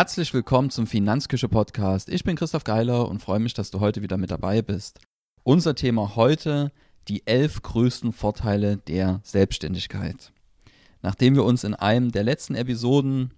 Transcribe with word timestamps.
Herzlich 0.00 0.32
willkommen 0.32 0.70
zum 0.70 0.86
Finanzküche 0.86 1.50
Podcast. 1.50 2.08
Ich 2.08 2.24
bin 2.24 2.34
Christoph 2.34 2.64
Geiler 2.64 3.06
und 3.06 3.20
freue 3.20 3.38
mich, 3.38 3.52
dass 3.52 3.70
du 3.70 3.80
heute 3.80 4.00
wieder 4.00 4.16
mit 4.16 4.30
dabei 4.30 4.62
bist. 4.62 4.98
Unser 5.42 5.74
Thema 5.74 6.16
heute 6.16 6.72
die 7.08 7.26
elf 7.26 7.60
größten 7.60 8.14
Vorteile 8.14 8.78
der 8.78 9.20
Selbstständigkeit. 9.24 10.32
Nachdem 11.02 11.34
wir 11.34 11.44
uns 11.44 11.64
in 11.64 11.74
einem 11.74 12.12
der 12.12 12.22
letzten 12.22 12.54
Episoden 12.54 13.34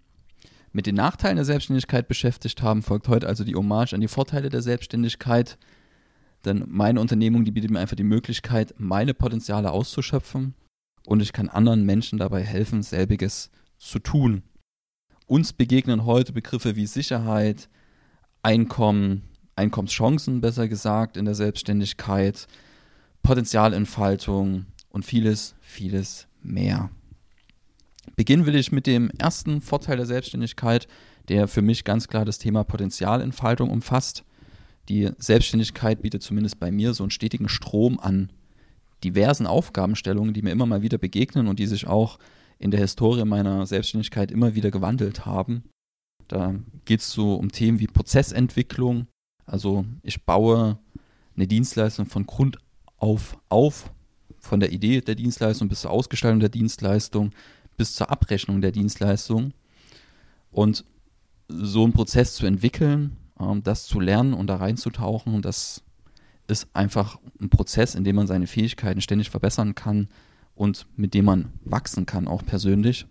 mit 0.70 0.86
den 0.86 0.94
Nachteilen 0.94 1.34
der 1.34 1.44
Selbstständigkeit 1.44 2.06
beschäftigt 2.06 2.62
haben, 2.62 2.82
folgt 2.82 3.08
heute 3.08 3.26
also 3.26 3.42
die 3.42 3.56
Hommage 3.56 3.94
an 3.94 4.00
die 4.00 4.06
Vorteile 4.06 4.48
der 4.48 4.62
Selbstständigkeit. 4.62 5.58
Denn 6.44 6.62
meine 6.68 7.00
Unternehmung, 7.00 7.44
die 7.44 7.50
bietet 7.50 7.72
mir 7.72 7.80
einfach 7.80 7.96
die 7.96 8.04
Möglichkeit, 8.04 8.72
meine 8.78 9.14
Potenziale 9.14 9.72
auszuschöpfen 9.72 10.54
und 11.06 11.22
ich 11.22 11.32
kann 11.32 11.48
anderen 11.48 11.84
Menschen 11.84 12.20
dabei 12.20 12.44
helfen, 12.44 12.84
selbiges 12.84 13.50
zu 13.78 13.98
tun. 13.98 14.44
Uns 15.26 15.52
begegnen 15.52 16.04
heute 16.04 16.32
Begriffe 16.32 16.76
wie 16.76 16.86
Sicherheit, 16.86 17.68
Einkommen, 18.42 19.22
Einkommenschancen 19.54 20.40
besser 20.40 20.66
gesagt 20.66 21.16
in 21.16 21.24
der 21.24 21.34
Selbstständigkeit, 21.34 22.48
Potenzialentfaltung 23.22 24.66
und 24.90 25.04
vieles, 25.04 25.54
vieles 25.60 26.26
mehr. 26.42 26.90
Beginnen 28.16 28.46
will 28.46 28.56
ich 28.56 28.72
mit 28.72 28.86
dem 28.88 29.10
ersten 29.10 29.60
Vorteil 29.60 29.96
der 29.96 30.06
Selbstständigkeit, 30.06 30.88
der 31.28 31.46
für 31.46 31.62
mich 31.62 31.84
ganz 31.84 32.08
klar 32.08 32.24
das 32.24 32.38
Thema 32.38 32.64
Potenzialentfaltung 32.64 33.70
umfasst. 33.70 34.24
Die 34.88 35.10
Selbstständigkeit 35.18 36.02
bietet 36.02 36.22
zumindest 36.22 36.58
bei 36.58 36.72
mir 36.72 36.94
so 36.94 37.04
einen 37.04 37.12
stetigen 37.12 37.48
Strom 37.48 38.00
an 38.00 38.32
diversen 39.04 39.46
Aufgabenstellungen, 39.46 40.34
die 40.34 40.42
mir 40.42 40.50
immer 40.50 40.66
mal 40.66 40.82
wieder 40.82 40.98
begegnen 40.98 41.46
und 41.46 41.60
die 41.60 41.66
sich 41.66 41.86
auch 41.86 42.18
in 42.62 42.70
der 42.70 42.80
Historie 42.80 43.24
meiner 43.24 43.66
Selbstständigkeit 43.66 44.30
immer 44.30 44.54
wieder 44.54 44.70
gewandelt 44.70 45.26
haben. 45.26 45.64
Da 46.28 46.54
geht 46.84 47.00
es 47.00 47.10
so 47.10 47.34
um 47.34 47.50
Themen 47.50 47.80
wie 47.80 47.88
Prozessentwicklung. 47.88 49.08
Also 49.44 49.84
ich 50.02 50.24
baue 50.24 50.78
eine 51.36 51.48
Dienstleistung 51.48 52.06
von 52.06 52.24
Grund 52.24 52.58
auf 52.98 53.36
auf, 53.48 53.90
von 54.38 54.60
der 54.60 54.72
Idee 54.72 55.00
der 55.00 55.16
Dienstleistung 55.16 55.68
bis 55.68 55.80
zur 55.80 55.90
Ausgestaltung 55.90 56.38
der 56.38 56.48
Dienstleistung, 56.50 57.32
bis 57.76 57.96
zur 57.96 58.10
Abrechnung 58.10 58.60
der 58.60 58.70
Dienstleistung. 58.70 59.52
Und 60.52 60.84
so 61.48 61.82
einen 61.82 61.92
Prozess 61.92 62.34
zu 62.34 62.46
entwickeln, 62.46 63.16
ähm, 63.40 63.62
das 63.64 63.86
zu 63.86 63.98
lernen 63.98 64.34
und 64.34 64.46
da 64.46 64.56
reinzutauchen, 64.56 65.42
das 65.42 65.82
ist 66.46 66.68
einfach 66.74 67.18
ein 67.40 67.50
Prozess, 67.50 67.96
in 67.96 68.04
dem 68.04 68.16
man 68.16 68.28
seine 68.28 68.46
Fähigkeiten 68.46 69.00
ständig 69.00 69.30
verbessern 69.30 69.74
kann 69.74 70.08
und 70.54 70.86
mit 70.96 71.14
dem 71.14 71.24
man 71.24 71.52
wachsen 71.64 72.06
kann, 72.06 72.28
auch 72.28 72.44
persönlich. 72.44 73.06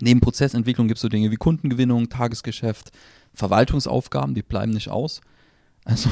Neben 0.00 0.20
Prozessentwicklung 0.20 0.88
gibt 0.88 0.98
es 0.98 1.02
so 1.02 1.08
Dinge 1.08 1.30
wie 1.30 1.36
Kundengewinnung, 1.36 2.08
Tagesgeschäft, 2.08 2.92
Verwaltungsaufgaben, 3.34 4.34
die 4.34 4.42
bleiben 4.42 4.72
nicht 4.72 4.90
aus. 4.90 5.20
Also 5.84 6.08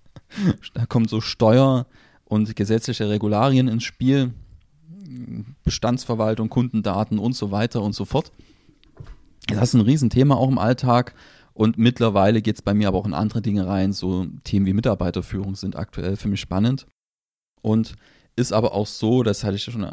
da 0.74 0.86
kommt 0.86 1.10
so 1.10 1.20
Steuer 1.20 1.86
und 2.24 2.54
gesetzliche 2.56 3.08
Regularien 3.08 3.68
ins 3.68 3.84
Spiel, 3.84 4.32
Bestandsverwaltung, 5.64 6.48
Kundendaten 6.48 7.18
und 7.18 7.34
so 7.34 7.50
weiter 7.50 7.82
und 7.82 7.94
so 7.94 8.04
fort. 8.04 8.32
Das 9.46 9.70
ist 9.70 9.74
ein 9.74 9.80
Riesenthema 9.80 10.34
auch 10.34 10.48
im 10.48 10.58
Alltag. 10.58 11.14
Und 11.54 11.76
mittlerweile 11.76 12.40
geht 12.40 12.56
es 12.56 12.62
bei 12.62 12.74
mir 12.74 12.88
aber 12.88 12.98
auch 12.98 13.06
in 13.06 13.14
andere 13.14 13.42
Dinge 13.42 13.66
rein. 13.66 13.92
So 13.92 14.26
Themen 14.44 14.66
wie 14.66 14.74
Mitarbeiterführung 14.74 15.56
sind 15.56 15.74
aktuell 15.74 16.16
für 16.16 16.28
mich 16.28 16.40
spannend. 16.40 16.86
Und 17.62 17.96
ist 18.38 18.52
aber 18.52 18.72
auch 18.72 18.86
so, 18.86 19.22
das 19.22 19.44
hatte 19.44 19.56
ich 19.56 19.64
schon 19.64 19.90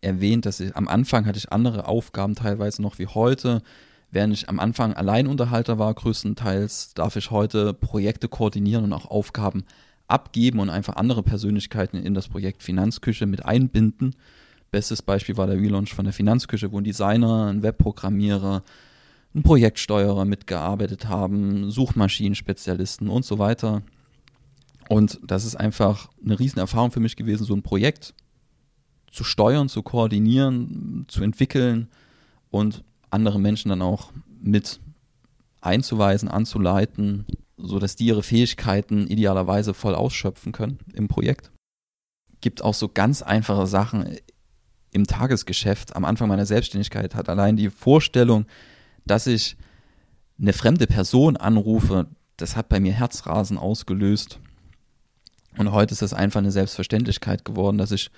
erwähnt, 0.00 0.46
dass 0.46 0.60
ich 0.60 0.74
am 0.76 0.88
Anfang 0.88 1.26
hatte 1.26 1.38
ich 1.38 1.52
andere 1.52 1.86
Aufgaben 1.86 2.34
teilweise 2.34 2.82
noch 2.82 2.98
wie 2.98 3.06
heute. 3.06 3.62
Während 4.10 4.34
ich 4.34 4.48
am 4.48 4.60
Anfang 4.60 4.92
Alleinunterhalter 4.92 5.78
war, 5.78 5.92
größtenteils 5.94 6.94
darf 6.94 7.16
ich 7.16 7.30
heute 7.30 7.72
Projekte 7.72 8.28
koordinieren 8.28 8.84
und 8.84 8.92
auch 8.92 9.06
Aufgaben 9.10 9.64
abgeben 10.06 10.58
und 10.58 10.68
einfach 10.68 10.96
andere 10.96 11.22
Persönlichkeiten 11.22 11.96
in 11.96 12.12
das 12.12 12.28
Projekt 12.28 12.62
Finanzküche 12.62 13.26
mit 13.26 13.44
einbinden. 13.44 14.14
Bestes 14.70 15.02
Beispiel 15.02 15.36
war 15.36 15.46
der 15.46 15.56
Relaunch 15.56 15.94
von 15.94 16.04
der 16.04 16.14
Finanzküche, 16.14 16.72
wo 16.72 16.78
ein 16.78 16.84
Designer, 16.84 17.46
ein 17.46 17.62
Webprogrammierer, 17.62 18.62
ein 19.34 19.42
Projektsteuerer 19.42 20.24
mitgearbeitet 20.24 21.08
haben, 21.08 21.70
Suchmaschinenspezialisten 21.70 23.08
und 23.08 23.24
so 23.24 23.38
weiter. 23.38 23.82
Und 24.92 25.20
das 25.24 25.46
ist 25.46 25.56
einfach 25.56 26.10
eine 26.22 26.38
Riesenerfahrung 26.38 26.90
für 26.90 27.00
mich 27.00 27.16
gewesen, 27.16 27.44
so 27.44 27.54
ein 27.54 27.62
Projekt 27.62 28.12
zu 29.10 29.24
steuern, 29.24 29.70
zu 29.70 29.82
koordinieren, 29.82 31.06
zu 31.08 31.22
entwickeln 31.22 31.88
und 32.50 32.84
andere 33.08 33.40
Menschen 33.40 33.70
dann 33.70 33.80
auch 33.80 34.12
mit 34.42 34.80
einzuweisen, 35.62 36.28
anzuleiten, 36.28 37.24
sodass 37.56 37.96
die 37.96 38.04
ihre 38.04 38.22
Fähigkeiten 38.22 39.06
idealerweise 39.06 39.72
voll 39.72 39.94
ausschöpfen 39.94 40.52
können 40.52 40.78
im 40.92 41.08
Projekt. 41.08 41.50
Gibt 42.42 42.60
auch 42.60 42.74
so 42.74 42.90
ganz 42.90 43.22
einfache 43.22 43.66
Sachen 43.66 44.18
im 44.90 45.06
Tagesgeschäft. 45.06 45.96
Am 45.96 46.04
Anfang 46.04 46.28
meiner 46.28 46.44
Selbstständigkeit 46.44 47.14
hat 47.14 47.30
allein 47.30 47.56
die 47.56 47.70
Vorstellung, 47.70 48.44
dass 49.06 49.26
ich 49.26 49.56
eine 50.38 50.52
fremde 50.52 50.86
Person 50.86 51.38
anrufe, 51.38 52.08
das 52.36 52.56
hat 52.56 52.68
bei 52.68 52.78
mir 52.78 52.92
Herzrasen 52.92 53.56
ausgelöst. 53.56 54.38
Und 55.58 55.72
heute 55.72 55.92
ist 55.92 56.02
das 56.02 56.14
einfach 56.14 56.40
eine 56.40 56.50
Selbstverständlichkeit 56.50 57.44
geworden, 57.44 57.78
dass 57.78 57.92
ich 57.92 58.10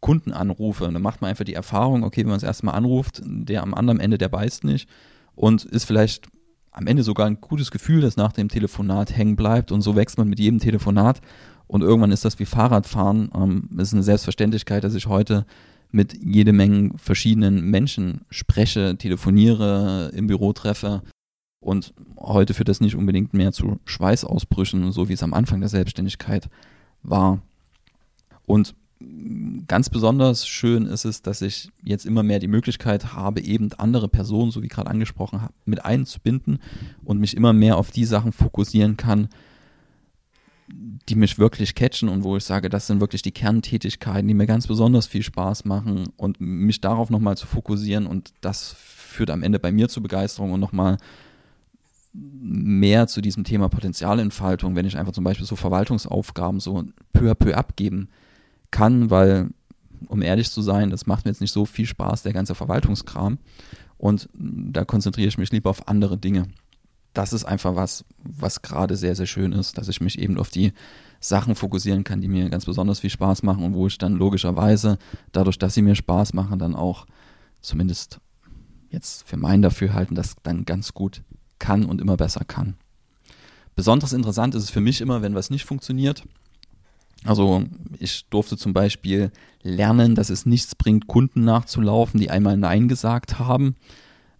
Kunden 0.00 0.32
anrufe. 0.32 0.84
Und 0.84 0.94
dann 0.94 1.02
macht 1.02 1.20
man 1.20 1.30
einfach 1.30 1.44
die 1.44 1.54
Erfahrung, 1.54 2.04
okay, 2.04 2.22
wenn 2.22 2.28
man 2.28 2.36
es 2.36 2.42
erstmal 2.42 2.74
anruft, 2.74 3.20
der 3.24 3.62
am 3.62 3.74
anderen 3.74 4.00
Ende, 4.00 4.18
der 4.18 4.28
beißt 4.28 4.64
nicht 4.64 4.88
und 5.34 5.64
ist 5.64 5.84
vielleicht 5.84 6.28
am 6.70 6.86
Ende 6.86 7.02
sogar 7.02 7.26
ein 7.26 7.40
gutes 7.40 7.70
Gefühl, 7.70 8.00
das 8.00 8.16
nach 8.16 8.32
dem 8.32 8.48
Telefonat 8.48 9.16
hängen 9.16 9.36
bleibt 9.36 9.72
und 9.72 9.82
so 9.82 9.96
wächst 9.96 10.18
man 10.18 10.28
mit 10.28 10.38
jedem 10.38 10.60
Telefonat 10.60 11.20
und 11.66 11.82
irgendwann 11.82 12.12
ist 12.12 12.24
das 12.24 12.38
wie 12.38 12.46
Fahrradfahren. 12.46 13.30
Ähm, 13.34 13.68
es 13.76 13.88
ist 13.88 13.94
eine 13.94 14.02
Selbstverständlichkeit, 14.02 14.84
dass 14.84 14.94
ich 14.94 15.06
heute 15.06 15.44
mit 15.90 16.18
jede 16.22 16.52
Menge 16.52 16.92
verschiedenen 16.96 17.70
Menschen 17.70 18.22
spreche, 18.30 18.96
telefoniere, 18.96 20.10
im 20.14 20.26
Büro 20.26 20.52
treffe. 20.52 21.02
Und 21.60 21.94
heute 22.18 22.54
führt 22.54 22.68
das 22.68 22.80
nicht 22.80 22.94
unbedingt 22.94 23.34
mehr 23.34 23.52
zu 23.52 23.78
Schweißausbrüchen, 23.84 24.92
so 24.92 25.08
wie 25.08 25.14
es 25.14 25.22
am 25.22 25.34
Anfang 25.34 25.60
der 25.60 25.68
Selbstständigkeit 25.68 26.48
war. 27.02 27.40
Und 28.46 28.74
ganz 29.68 29.90
besonders 29.90 30.48
schön 30.48 30.86
ist 30.86 31.04
es, 31.04 31.22
dass 31.22 31.42
ich 31.42 31.70
jetzt 31.82 32.04
immer 32.04 32.22
mehr 32.22 32.40
die 32.40 32.48
Möglichkeit 32.48 33.12
habe, 33.12 33.40
eben 33.40 33.72
andere 33.74 34.08
Personen, 34.08 34.50
so 34.50 34.62
wie 34.62 34.68
gerade 34.68 34.90
angesprochen 34.90 35.40
habe, 35.40 35.52
mit 35.64 35.84
einzubinden 35.84 36.58
und 37.04 37.20
mich 37.20 37.36
immer 37.36 37.52
mehr 37.52 37.76
auf 37.76 37.90
die 37.90 38.04
Sachen 38.04 38.32
fokussieren 38.32 38.96
kann, 38.96 39.28
die 41.08 41.14
mich 41.14 41.38
wirklich 41.38 41.74
catchen 41.74 42.08
und 42.08 42.24
wo 42.24 42.36
ich 42.36 42.44
sage, 42.44 42.68
das 42.68 42.86
sind 42.86 43.00
wirklich 43.00 43.22
die 43.22 43.32
Kerntätigkeiten, 43.32 44.28
die 44.28 44.34
mir 44.34 44.46
ganz 44.46 44.66
besonders 44.66 45.06
viel 45.06 45.22
Spaß 45.22 45.64
machen 45.64 46.08
und 46.16 46.40
mich 46.40 46.80
darauf 46.80 47.08
nochmal 47.08 47.36
zu 47.36 47.46
fokussieren 47.46 48.06
und 48.06 48.32
das 48.40 48.74
führt 48.78 49.30
am 49.30 49.42
Ende 49.42 49.58
bei 49.58 49.72
mir 49.72 49.88
zu 49.88 50.02
Begeisterung 50.02 50.52
und 50.52 50.60
nochmal 50.60 50.98
mehr 52.12 53.06
zu 53.06 53.20
diesem 53.20 53.44
Thema 53.44 53.68
Potenzialentfaltung, 53.68 54.74
wenn 54.74 54.86
ich 54.86 54.96
einfach 54.96 55.12
zum 55.12 55.24
Beispiel 55.24 55.46
so 55.46 55.56
Verwaltungsaufgaben 55.56 56.60
so 56.60 56.84
peu 57.12 57.30
à 57.30 57.34
peu 57.34 57.54
abgeben 57.54 58.08
kann, 58.70 59.10
weil, 59.10 59.50
um 60.06 60.22
ehrlich 60.22 60.50
zu 60.50 60.62
sein, 60.62 60.90
das 60.90 61.06
macht 61.06 61.24
mir 61.24 61.30
jetzt 61.30 61.40
nicht 61.40 61.52
so 61.52 61.64
viel 61.64 61.86
Spaß, 61.86 62.22
der 62.22 62.32
ganze 62.32 62.54
Verwaltungskram. 62.54 63.38
Und 63.96 64.28
da 64.34 64.84
konzentriere 64.84 65.28
ich 65.28 65.38
mich 65.38 65.50
lieber 65.50 65.70
auf 65.70 65.88
andere 65.88 66.16
Dinge. 66.16 66.48
Das 67.14 67.32
ist 67.32 67.44
einfach 67.44 67.74
was, 67.74 68.04
was 68.22 68.62
gerade 68.62 68.96
sehr, 68.96 69.16
sehr 69.16 69.26
schön 69.26 69.52
ist, 69.52 69.76
dass 69.76 69.88
ich 69.88 70.00
mich 70.00 70.18
eben 70.18 70.38
auf 70.38 70.50
die 70.50 70.72
Sachen 71.20 71.56
fokussieren 71.56 72.04
kann, 72.04 72.20
die 72.20 72.28
mir 72.28 72.48
ganz 72.48 72.64
besonders 72.66 73.00
viel 73.00 73.10
Spaß 73.10 73.42
machen 73.42 73.64
und 73.64 73.74
wo 73.74 73.86
ich 73.88 73.98
dann 73.98 74.14
logischerweise, 74.14 74.98
dadurch, 75.32 75.58
dass 75.58 75.74
sie 75.74 75.82
mir 75.82 75.96
Spaß 75.96 76.32
machen, 76.32 76.58
dann 76.58 76.76
auch 76.76 77.06
zumindest 77.60 78.20
jetzt 78.90 79.26
für 79.26 79.36
mein 79.36 79.62
Dafürhalten 79.62 80.14
das 80.14 80.36
dann 80.42 80.64
ganz 80.64 80.94
gut 80.94 81.22
kann 81.58 81.84
und 81.84 82.00
immer 82.00 82.16
besser 82.16 82.44
kann. 82.44 82.74
Besonders 83.76 84.12
interessant 84.12 84.54
ist 84.54 84.64
es 84.64 84.70
für 84.70 84.80
mich 84.80 85.00
immer, 85.00 85.22
wenn 85.22 85.34
was 85.34 85.50
nicht 85.50 85.64
funktioniert. 85.64 86.24
Also 87.24 87.64
ich 87.98 88.26
durfte 88.28 88.56
zum 88.56 88.72
Beispiel 88.72 89.30
lernen, 89.62 90.14
dass 90.14 90.30
es 90.30 90.46
nichts 90.46 90.74
bringt, 90.74 91.06
Kunden 91.06 91.44
nachzulaufen, 91.44 92.20
die 92.20 92.30
einmal 92.30 92.56
Nein 92.56 92.88
gesagt 92.88 93.38
haben. 93.38 93.76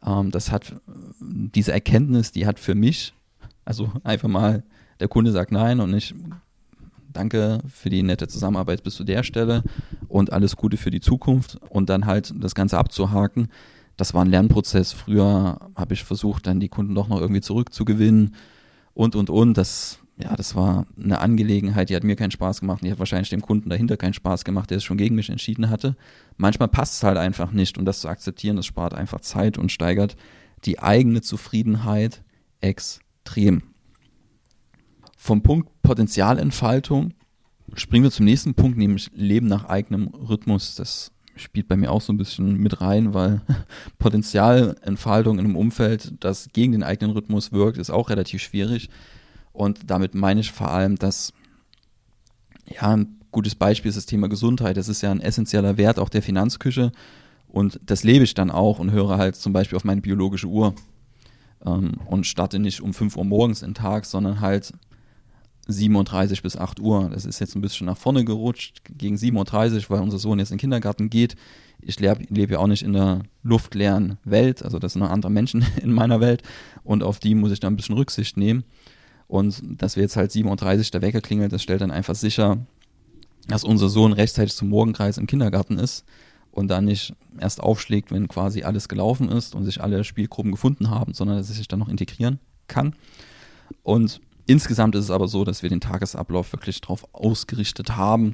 Ähm, 0.04 0.30
das 0.30 0.52
hat, 0.52 0.74
diese 1.20 1.72
Erkenntnis, 1.72 2.32
die 2.32 2.46
hat 2.46 2.58
für 2.58 2.74
mich, 2.74 3.14
also 3.64 3.92
einfach 4.04 4.28
mal, 4.28 4.62
der 5.00 5.08
Kunde 5.08 5.30
sagt 5.30 5.52
nein 5.52 5.78
und 5.78 5.94
ich 5.94 6.14
danke 7.12 7.60
für 7.68 7.88
die 7.88 8.02
nette 8.02 8.26
Zusammenarbeit 8.26 8.82
bis 8.82 8.96
zu 8.96 9.04
der 9.04 9.22
Stelle 9.22 9.62
und 10.08 10.32
alles 10.32 10.56
Gute 10.56 10.76
für 10.76 10.90
die 10.90 11.00
Zukunft 11.00 11.60
und 11.68 11.88
dann 11.88 12.06
halt 12.06 12.34
das 12.36 12.54
Ganze 12.54 12.78
abzuhaken. 12.78 13.48
Das 13.98 14.14
war 14.14 14.24
ein 14.24 14.30
Lernprozess. 14.30 14.94
Früher 14.94 15.60
habe 15.74 15.92
ich 15.92 16.04
versucht, 16.04 16.46
dann 16.46 16.60
die 16.60 16.70
Kunden 16.70 16.94
doch 16.94 17.08
noch 17.08 17.20
irgendwie 17.20 17.42
zurückzugewinnen 17.42 18.34
und, 18.94 19.14
und, 19.14 19.28
und. 19.28 19.58
Das 19.58 19.98
ja, 20.20 20.34
das 20.34 20.56
war 20.56 20.86
eine 21.00 21.20
Angelegenheit, 21.20 21.90
die 21.90 21.96
hat 21.96 22.02
mir 22.02 22.16
keinen 22.16 22.32
Spaß 22.32 22.60
gemacht, 22.60 22.82
die 22.82 22.90
hat 22.90 22.98
wahrscheinlich 22.98 23.30
dem 23.30 23.40
Kunden 23.40 23.70
dahinter 23.70 23.96
keinen 23.96 24.14
Spaß 24.14 24.44
gemacht, 24.44 24.70
der 24.70 24.78
es 24.78 24.84
schon 24.84 24.98
gegen 24.98 25.14
mich 25.14 25.30
entschieden 25.30 25.70
hatte. 25.70 25.96
Manchmal 26.36 26.68
passt 26.68 26.94
es 26.94 27.02
halt 27.04 27.18
einfach 27.18 27.52
nicht 27.52 27.78
und 27.78 27.84
das 27.84 28.00
zu 28.00 28.08
akzeptieren, 28.08 28.56
das 28.56 28.66
spart 28.66 28.94
einfach 28.94 29.20
Zeit 29.20 29.58
und 29.58 29.70
steigert 29.70 30.16
die 30.64 30.80
eigene 30.80 31.22
Zufriedenheit 31.22 32.22
extrem. 32.60 33.62
Vom 35.16 35.42
Punkt 35.42 35.70
Potenzialentfaltung 35.82 37.14
springen 37.74 38.04
wir 38.04 38.10
zum 38.10 38.24
nächsten 38.24 38.54
Punkt, 38.54 38.76
nämlich 38.76 39.10
Leben 39.14 39.46
nach 39.46 39.66
eigenem 39.66 40.08
Rhythmus. 40.08 40.74
Das 40.74 41.12
spielt 41.38 41.68
bei 41.68 41.76
mir 41.76 41.90
auch 41.90 42.00
so 42.00 42.12
ein 42.12 42.16
bisschen 42.16 42.58
mit 42.58 42.80
rein, 42.80 43.14
weil 43.14 43.40
Potenzialentfaltung 43.98 45.38
in 45.38 45.44
einem 45.44 45.56
Umfeld, 45.56 46.12
das 46.20 46.48
gegen 46.52 46.72
den 46.72 46.82
eigenen 46.82 47.12
Rhythmus 47.12 47.52
wirkt, 47.52 47.78
ist 47.78 47.90
auch 47.90 48.10
relativ 48.10 48.42
schwierig. 48.42 48.90
Und 49.52 49.90
damit 49.90 50.14
meine 50.14 50.40
ich 50.40 50.52
vor 50.52 50.70
allem, 50.70 50.96
dass 50.96 51.32
ja, 52.68 52.94
ein 52.94 53.18
gutes 53.30 53.54
Beispiel 53.54 53.88
ist 53.88 53.96
das 53.96 54.06
Thema 54.06 54.28
Gesundheit. 54.28 54.76
Das 54.76 54.88
ist 54.88 55.02
ja 55.02 55.10
ein 55.10 55.20
essentieller 55.20 55.76
Wert 55.76 55.98
auch 55.98 56.08
der 56.08 56.22
Finanzküche. 56.22 56.92
Und 57.48 57.80
das 57.84 58.04
lebe 58.04 58.24
ich 58.24 58.34
dann 58.34 58.50
auch 58.50 58.78
und 58.78 58.92
höre 58.92 59.16
halt 59.16 59.36
zum 59.36 59.52
Beispiel 59.52 59.76
auf 59.76 59.84
meine 59.84 60.00
biologische 60.00 60.46
Uhr 60.46 60.74
ähm, 61.64 61.94
und 62.06 62.26
starte 62.26 62.58
nicht 62.58 62.80
um 62.82 62.92
5 62.92 63.16
Uhr 63.16 63.24
morgens 63.24 63.62
in 63.62 63.70
den 63.70 63.74
Tag, 63.74 64.04
sondern 64.04 64.40
halt 64.40 64.72
37 65.68 66.42
bis 66.42 66.56
8 66.56 66.80
Uhr. 66.80 67.10
Das 67.10 67.24
ist 67.24 67.38
jetzt 67.38 67.54
ein 67.54 67.60
bisschen 67.60 67.86
nach 67.86 67.96
vorne 67.96 68.24
gerutscht 68.24 68.80
gegen 68.96 69.16
7.30 69.16 69.76
Uhr, 69.76 69.90
weil 69.90 70.02
unser 70.02 70.18
Sohn 70.18 70.38
jetzt 70.38 70.50
in 70.50 70.56
den 70.56 70.60
Kindergarten 70.60 71.10
geht. 71.10 71.36
Ich 71.80 72.00
lebe, 72.00 72.24
lebe 72.28 72.54
ja 72.54 72.58
auch 72.58 72.66
nicht 72.66 72.82
in 72.82 72.94
der 72.94 73.22
luftleeren 73.42 74.18
Welt, 74.24 74.64
also 74.64 74.78
das 74.78 74.94
sind 74.94 75.00
noch 75.00 75.10
andere 75.10 75.30
Menschen 75.30 75.64
in 75.82 75.92
meiner 75.92 76.20
Welt 76.20 76.42
und 76.82 77.02
auf 77.04 77.20
die 77.20 77.34
muss 77.34 77.52
ich 77.52 77.60
dann 77.60 77.74
ein 77.74 77.76
bisschen 77.76 77.94
Rücksicht 77.94 78.36
nehmen. 78.36 78.64
Und 79.28 79.62
dass 79.62 79.96
wir 79.96 80.02
jetzt 80.02 80.16
halt 80.16 80.32
7.30 80.32 80.78
Uhr 80.78 80.90
der 80.92 81.02
Wecker 81.02 81.20
klingelt, 81.20 81.52
das 81.52 81.62
stellt 81.62 81.82
dann 81.82 81.90
einfach 81.90 82.14
sicher, 82.14 82.58
dass 83.46 83.62
unser 83.62 83.88
Sohn 83.90 84.12
rechtzeitig 84.12 84.54
zum 84.54 84.70
Morgenkreis 84.70 85.18
im 85.18 85.26
Kindergarten 85.26 85.78
ist 85.78 86.04
und 86.50 86.68
dann 86.68 86.86
nicht 86.86 87.14
erst 87.38 87.62
aufschlägt, 87.62 88.10
wenn 88.10 88.26
quasi 88.26 88.62
alles 88.62 88.88
gelaufen 88.88 89.28
ist 89.28 89.54
und 89.54 89.64
sich 89.64 89.82
alle 89.82 90.02
Spielgruppen 90.02 90.52
gefunden 90.52 90.90
haben, 90.90 91.12
sondern 91.12 91.36
dass 91.36 91.50
er 91.50 91.54
sich 91.54 91.68
dann 91.68 91.78
noch 91.78 91.88
integrieren 91.88 92.40
kann. 92.68 92.94
Und 93.82 94.20
Insgesamt 94.48 94.94
ist 94.94 95.04
es 95.04 95.10
aber 95.10 95.28
so, 95.28 95.44
dass 95.44 95.62
wir 95.62 95.68
den 95.68 95.82
Tagesablauf 95.82 96.54
wirklich 96.54 96.80
darauf 96.80 97.06
ausgerichtet 97.12 97.98
haben, 97.98 98.32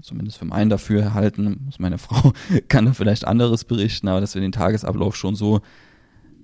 zumindest 0.00 0.38
für 0.38 0.46
meinen 0.46 0.70
Dafürhalten, 0.70 1.64
muss 1.66 1.78
meine 1.78 1.98
Frau 1.98 2.32
kann 2.68 2.86
da 2.86 2.94
vielleicht 2.94 3.26
anderes 3.26 3.64
berichten, 3.64 4.08
aber 4.08 4.22
dass 4.22 4.34
wir 4.34 4.40
den 4.40 4.52
Tagesablauf 4.52 5.16
schon 5.16 5.36
so 5.36 5.60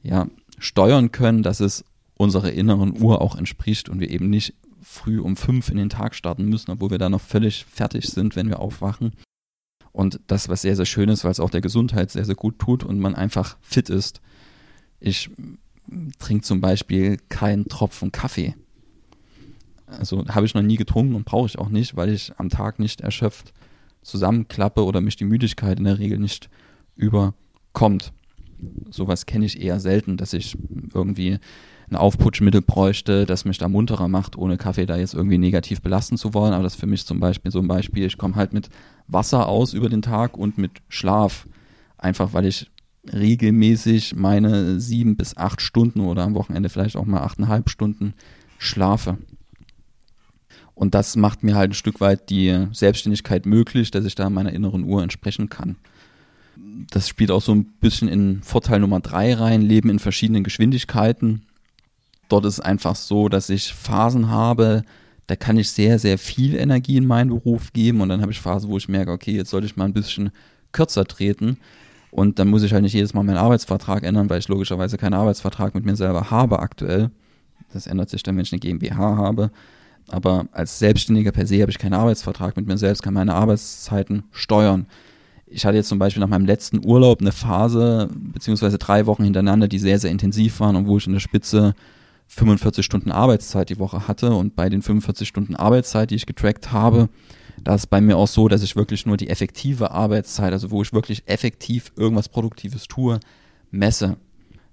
ja, 0.03 0.27
steuern 0.59 1.13
können, 1.13 1.43
dass 1.43 1.61
es 1.61 1.83
unserer 2.19 2.53
inneren 2.53 3.03
Uhr 3.03 3.23
auch 3.23 3.37
entspricht 3.37 3.89
und 3.89 4.01
wir 4.01 4.11
eben 4.11 4.29
nicht 4.29 4.53
früh 4.83 5.19
um 5.19 5.35
fünf 5.37 5.71
in 5.71 5.79
den 5.79 5.89
Tag 5.89 6.15
starten 6.15 6.45
müssen, 6.45 6.71
obwohl 6.71 6.91
wir 6.91 6.99
da 6.99 7.09
noch 7.09 7.23
völlig 7.23 7.65
fertig 7.65 8.09
sind, 8.09 8.37
wenn 8.37 8.51
wir 8.51 8.61
aufwachen. 8.61 9.13
Und 9.93 10.21
das, 10.27 10.51
was 10.51 10.61
sehr, 10.61 10.77
sehr 10.77 10.85
schön 10.85 11.09
ist, 11.09 11.25
weil 11.25 11.31
es 11.31 11.41
auch 11.41 11.49
der 11.49 11.63
Gesundheit 11.63 12.11
sehr, 12.11 12.27
sehr 12.27 12.35
gut 12.35 12.59
tut 12.59 12.85
und 12.85 13.01
man 13.01 13.15
einfach 13.15 13.57
fit 13.63 13.89
ist. 13.89 14.21
Ich 15.01 15.31
trinke 16.19 16.45
zum 16.45 16.61
Beispiel 16.61 17.17
keinen 17.31 17.67
Tropfen 17.69 18.13
Kaffee 18.13 18.55
also 19.87 20.25
habe 20.29 20.47
ich 20.47 20.55
noch 20.55 20.63
nie 20.63 20.77
getrunken 20.77 21.15
und 21.15 21.25
brauche 21.25 21.47
ich 21.47 21.59
auch 21.59 21.69
nicht, 21.69 21.97
weil 21.97 22.11
ich 22.11 22.33
am 22.39 22.49
Tag 22.49 22.79
nicht 22.79 23.01
erschöpft 23.01 23.53
zusammenklappe 24.03 24.85
oder 24.85 25.01
mich 25.01 25.17
die 25.17 25.25
Müdigkeit 25.25 25.79
in 25.79 25.85
der 25.85 25.99
Regel 25.99 26.19
nicht 26.19 26.49
überkommt. 26.95 28.13
Sowas 28.91 29.27
kenne 29.27 29.45
ich 29.45 29.61
eher 29.61 29.81
selten, 29.81 30.17
dass 30.17 30.33
ich 30.33 30.57
irgendwie 30.95 31.39
ein 31.91 31.97
Aufputschmittel 31.97 32.63
bräuchte, 32.63 33.27
das 33.27 33.45
mich 33.45 33.59
da 33.59 33.69
munterer 33.69 34.09
macht, 34.09 34.37
ohne 34.37 34.57
Kaffee 34.57 34.87
da 34.87 34.97
jetzt 34.97 35.15
irgendwie 35.15 35.39
negativ 35.39 35.83
belasten 35.83 36.17
zu 36.17 36.35
wollen. 36.35 36.53
Aber 36.53 36.63
das 36.63 36.75
ist 36.75 36.81
für 36.81 36.87
mich 36.87 37.05
zum 37.05 37.21
Beispiel 37.21 37.53
so 37.53 37.59
ein 37.59 37.69
Beispiel, 37.69 38.07
ich 38.07 38.19
komme 38.19 38.35
halt 38.35 38.53
mit 38.53 38.71
Wasser 39.07 39.49
aus 39.49 39.73
über 39.73 39.89
den 39.89 40.03
Tag 40.03 40.37
und 40.37 40.59
mit 40.59 40.73
Schlaf. 40.89 41.47
Einfach 41.99 42.33
weil 42.33 42.47
ich 42.47 42.71
regelmäßig 43.13 44.17
meine 44.17 44.81
sieben 44.81 45.17
bis 45.17 45.37
acht 45.37 45.61
Stunden 45.61 46.01
oder 46.01 46.25
am 46.25 46.35
Wochenende 46.35 46.69
vielleicht 46.69 46.97
auch 46.97 47.05
mal 47.05 47.21
achteinhalb 47.21 47.71
Stunden 47.71 48.15
schlafe. 48.59 49.19
Und 50.77 50.95
das 50.95 51.17
macht 51.17 51.43
mir 51.43 51.57
halt 51.57 51.71
ein 51.71 51.75
Stück 51.75 52.01
weit 52.03 52.29
die 52.29 52.67
Selbstständigkeit 52.71 53.47
möglich, 53.47 53.91
dass 53.91 54.05
ich 54.05 54.15
da 54.15 54.29
meiner 54.29 54.53
inneren 54.53 54.85
Uhr 54.85 55.03
entsprechen 55.03 55.49
kann. 55.49 55.77
Das 56.91 57.09
spielt 57.09 57.31
auch 57.31 57.41
so 57.41 57.55
ein 57.55 57.65
bisschen 57.81 58.09
in 58.09 58.43
Vorteil 58.43 58.81
Nummer 58.81 59.01
drei 59.01 59.33
rein, 59.33 59.63
Leben 59.63 59.89
in 59.89 59.99
verschiedenen 59.99 60.45
Geschwindigkeiten. 60.45 61.47
Dort 62.29 62.45
ist 62.45 62.55
es 62.55 62.61
einfach 62.61 62.95
so, 62.95 63.31
dass 63.31 63.49
ich 63.49 63.73
Phasen 63.73 64.29
habe, 64.29 64.85
da 65.27 65.35
kann 65.35 65.57
ich 65.57 65.71
sehr, 65.71 65.99
sehr 65.99 66.19
viel 66.19 66.55
Energie 66.55 66.99
in 66.99 67.07
meinen 67.07 67.31
Beruf 67.31 67.73
geben 67.73 68.03
und 68.03 68.11
dann 68.11 68.21
habe 68.21 68.33
ich 68.33 68.41
Phasen, 68.41 68.69
wo 68.69 68.77
ich 68.77 68.89
merke, 68.89 69.13
okay, 69.13 69.33
jetzt 69.33 69.51
sollte 69.51 69.67
ich 69.67 69.77
mal 69.77 69.87
ein 69.87 69.95
bisschen 69.95 70.31
kürzer 70.73 71.07
treten 71.07 71.57
und 72.11 72.39
dann 72.39 72.49
muss 72.49 72.63
ich 72.63 72.75
halt 72.75 72.83
nicht 72.83 72.93
jedes 72.93 73.15
Mal 73.15 73.23
meinen 73.23 73.39
Arbeitsvertrag 73.39 74.03
ändern, 74.03 74.29
weil 74.29 74.41
ich 74.41 74.49
logischerweise 74.49 74.99
keinen 74.99 75.15
Arbeitsvertrag 75.15 75.75
mit 75.75 75.87
mir 75.87 75.97
selber 75.97 76.31
habe 76.31 76.59
aktuell. 76.59 77.11
Das 77.73 77.87
ändert 77.87 78.11
sich 78.11 78.23
dann, 78.23 78.37
wenn 78.37 78.45
ich 78.45 78.53
eine 78.53 78.61
GmbH 78.61 79.17
habe. 79.17 79.51
Aber 80.09 80.47
als 80.53 80.79
Selbstständiger 80.79 81.33
per 81.33 81.47
se 81.47 81.61
habe 81.61 81.71
ich 81.71 81.79
keinen 81.79 81.95
Arbeitsvertrag 81.95 82.57
mit 82.57 82.67
mir 82.67 82.79
selbst, 82.79 83.03
kann 83.03 83.15
meine 83.15 83.35
Arbeitszeiten 83.35 84.25
steuern. 84.31 84.87
Ich 85.47 85.65
hatte 85.65 85.77
jetzt 85.77 85.89
zum 85.89 85.99
Beispiel 85.99 86.21
nach 86.21 86.29
meinem 86.29 86.47
letzten 86.47 86.85
Urlaub 86.85 87.21
eine 87.21 87.33
Phase, 87.33 88.09
beziehungsweise 88.15 88.79
drei 88.79 89.07
Wochen 89.07 89.25
hintereinander, 89.25 89.69
die 89.69 89.79
sehr, 89.79 89.99
sehr 89.99 90.11
intensiv 90.11 90.61
waren 90.61 90.77
und 90.77 90.87
wo 90.87 90.99
ich 90.99 91.07
in 91.07 91.13
der 91.13 91.21
Spitze 91.21 91.75
45 92.29 92.85
Stunden 92.85 93.13
Arbeitszeit 93.13 93.69
die 93.71 93.79
Woche 93.79 94.09
hatte. 94.09 94.35
Und 94.35 94.57
bei 94.57 94.69
den 94.69 94.83
45 94.83 95.29
Stunden 95.29 95.55
Arbeitszeit, 95.55 96.11
die 96.11 96.17
ich 96.17 96.27
getrackt 96.27 96.73
habe, 96.73 97.09
da 97.63 97.75
ist 97.75 97.89
bei 97.89 98.01
mir 98.01 98.17
auch 98.17 98.29
so, 98.29 98.49
dass 98.49 98.63
ich 98.63 98.77
wirklich 98.77 99.07
nur 99.07 99.17
die 99.17 99.29
effektive 99.29 99.93
Arbeitszeit, 99.93 100.53
also 100.53 100.71
wo 100.71 100.83
ich 100.83 100.93
wirklich 100.93 101.23
effektiv 101.27 101.93
irgendwas 101.97 102.29
Produktives 102.29 102.87
tue, 102.89 103.21
messe. 103.71 104.17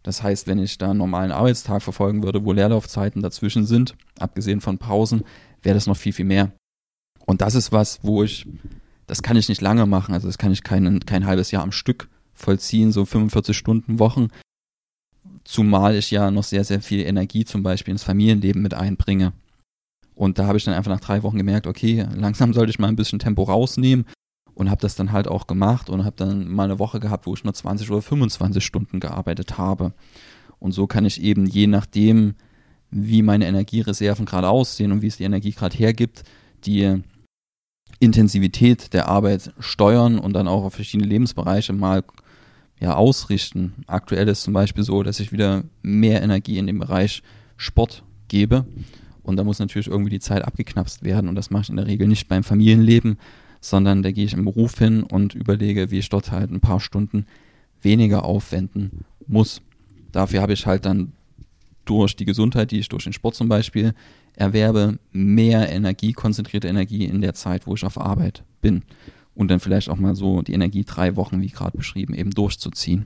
Das 0.03 0.21
heißt, 0.21 0.47
wenn 0.47 0.59
ich 0.59 0.77
da 0.77 0.89
einen 0.89 0.99
normalen 0.99 1.31
Arbeitstag 1.31 1.81
verfolgen 1.81 2.23
würde, 2.23 2.43
wo 2.43 2.51
Leerlaufzeiten 2.51 3.21
dazwischen 3.21 3.65
sind, 3.65 3.95
abgesehen 4.19 4.61
von 4.61 4.77
Pausen, 4.77 5.23
wäre 5.61 5.75
das 5.75 5.87
noch 5.87 5.97
viel, 5.97 6.13
viel 6.13 6.25
mehr. 6.25 6.51
Und 7.25 7.41
das 7.41 7.55
ist 7.55 7.71
was, 7.71 7.99
wo 8.03 8.23
ich, 8.23 8.45
das 9.07 9.23
kann 9.23 9.37
ich 9.37 9.47
nicht 9.47 9.61
lange 9.61 9.85
machen, 9.85 10.13
also 10.13 10.27
das 10.27 10.37
kann 10.37 10.51
ich 10.51 10.63
kein, 10.63 10.99
kein 11.05 11.25
halbes 11.25 11.51
Jahr 11.51 11.63
am 11.63 11.71
Stück 11.71 12.09
vollziehen, 12.33 12.91
so 12.91 13.05
45 13.05 13.55
Stunden 13.55 13.99
Wochen, 13.99 14.27
zumal 15.45 15.95
ich 15.95 16.11
ja 16.11 16.31
noch 16.31 16.43
sehr, 16.43 16.65
sehr 16.65 16.81
viel 16.81 17.05
Energie 17.05 17.45
zum 17.45 17.63
Beispiel 17.63 17.93
ins 17.93 18.03
Familienleben 18.03 18.61
mit 18.61 18.73
einbringe. 18.73 19.31
Und 20.15 20.37
da 20.37 20.45
habe 20.45 20.57
ich 20.57 20.65
dann 20.65 20.73
einfach 20.73 20.91
nach 20.91 20.99
drei 20.99 21.23
Wochen 21.23 21.37
gemerkt, 21.37 21.65
okay, 21.65 22.05
langsam 22.13 22.53
sollte 22.53 22.69
ich 22.69 22.79
mal 22.79 22.87
ein 22.87 22.95
bisschen 22.95 23.19
Tempo 23.19 23.43
rausnehmen 23.43 24.05
und 24.55 24.69
habe 24.69 24.81
das 24.81 24.95
dann 24.95 25.11
halt 25.11 25.27
auch 25.27 25.47
gemacht 25.47 25.89
und 25.89 26.05
habe 26.05 26.15
dann 26.15 26.47
mal 26.49 26.65
eine 26.65 26.79
Woche 26.79 26.99
gehabt, 26.99 27.25
wo 27.25 27.33
ich 27.33 27.43
nur 27.43 27.53
20 27.53 27.89
oder 27.89 28.01
25 28.01 28.63
Stunden 28.63 28.99
gearbeitet 28.99 29.57
habe. 29.57 29.93
Und 30.59 30.71
so 30.71 30.87
kann 30.87 31.05
ich 31.05 31.21
eben 31.21 31.45
je 31.45 31.67
nachdem, 31.67 32.35
wie 32.91 33.21
meine 33.21 33.47
Energiereserven 33.47 34.25
gerade 34.25 34.49
aussehen 34.49 34.91
und 34.91 35.01
wie 35.01 35.07
es 35.07 35.17
die 35.17 35.23
Energie 35.23 35.51
gerade 35.51 35.75
hergibt, 35.75 36.23
die 36.65 37.01
Intensivität 37.99 38.93
der 38.93 39.07
Arbeit 39.07 39.53
steuern 39.59 40.19
und 40.19 40.33
dann 40.33 40.47
auch 40.47 40.63
auf 40.63 40.75
verschiedene 40.75 41.09
Lebensbereiche 41.09 41.73
mal 41.73 42.03
ja, 42.79 42.95
ausrichten. 42.95 43.73
Aktuell 43.87 44.27
ist 44.27 44.43
zum 44.43 44.53
Beispiel 44.53 44.83
so, 44.83 45.03
dass 45.03 45.19
ich 45.19 45.31
wieder 45.31 45.63
mehr 45.81 46.21
Energie 46.21 46.57
in 46.57 46.67
den 46.67 46.79
Bereich 46.79 47.23
Sport 47.57 48.03
gebe. 48.27 48.65
Und 49.21 49.37
da 49.37 49.43
muss 49.43 49.59
natürlich 49.59 49.87
irgendwie 49.87 50.09
die 50.09 50.19
Zeit 50.19 50.43
abgeknapst 50.43 51.03
werden. 51.03 51.29
Und 51.29 51.35
das 51.35 51.49
mache 51.49 51.63
ich 51.63 51.69
in 51.69 51.77
der 51.77 51.87
Regel 51.87 52.07
nicht 52.07 52.27
beim 52.27 52.43
Familienleben, 52.43 53.17
sondern 53.63 54.03
da 54.03 54.11
gehe 54.11 54.25
ich 54.25 54.33
im 54.33 54.43
Beruf 54.43 54.77
hin 54.77 55.03
und 55.03 55.35
überlege, 55.35 55.89
wie 55.89 55.99
ich 55.99 56.09
dort 56.09 56.31
halt 56.31 56.51
ein 56.51 56.59
paar 56.59 56.81
Stunden 56.81 57.25
weniger 57.81 58.25
aufwenden 58.25 59.05
muss. 59.25 59.61
Dafür 60.11 60.41
habe 60.41 60.51
ich 60.51 60.65
halt 60.65 60.85
dann 60.85 61.13
durch 61.85 62.17
die 62.17 62.25
Gesundheit, 62.25 62.71
die 62.71 62.79
ich 62.79 62.89
durch 62.89 63.05
den 63.05 63.13
Sport 63.13 63.35
zum 63.35 63.47
Beispiel 63.47 63.93
erwerbe, 64.35 64.99
mehr 65.13 65.71
Energie, 65.71 66.11
konzentrierte 66.11 66.67
Energie 66.67 67.05
in 67.05 67.21
der 67.21 67.35
Zeit, 67.35 67.65
wo 67.65 67.73
ich 67.75 67.85
auf 67.85 67.97
Arbeit 67.97 68.43
bin. 68.61 68.83
Und 69.33 69.49
dann 69.49 69.61
vielleicht 69.61 69.89
auch 69.89 69.97
mal 69.97 70.15
so 70.15 70.41
die 70.41 70.53
Energie 70.53 70.83
drei 70.83 71.15
Wochen, 71.15 71.41
wie 71.41 71.47
gerade 71.47 71.77
beschrieben, 71.77 72.13
eben 72.13 72.31
durchzuziehen. 72.31 73.05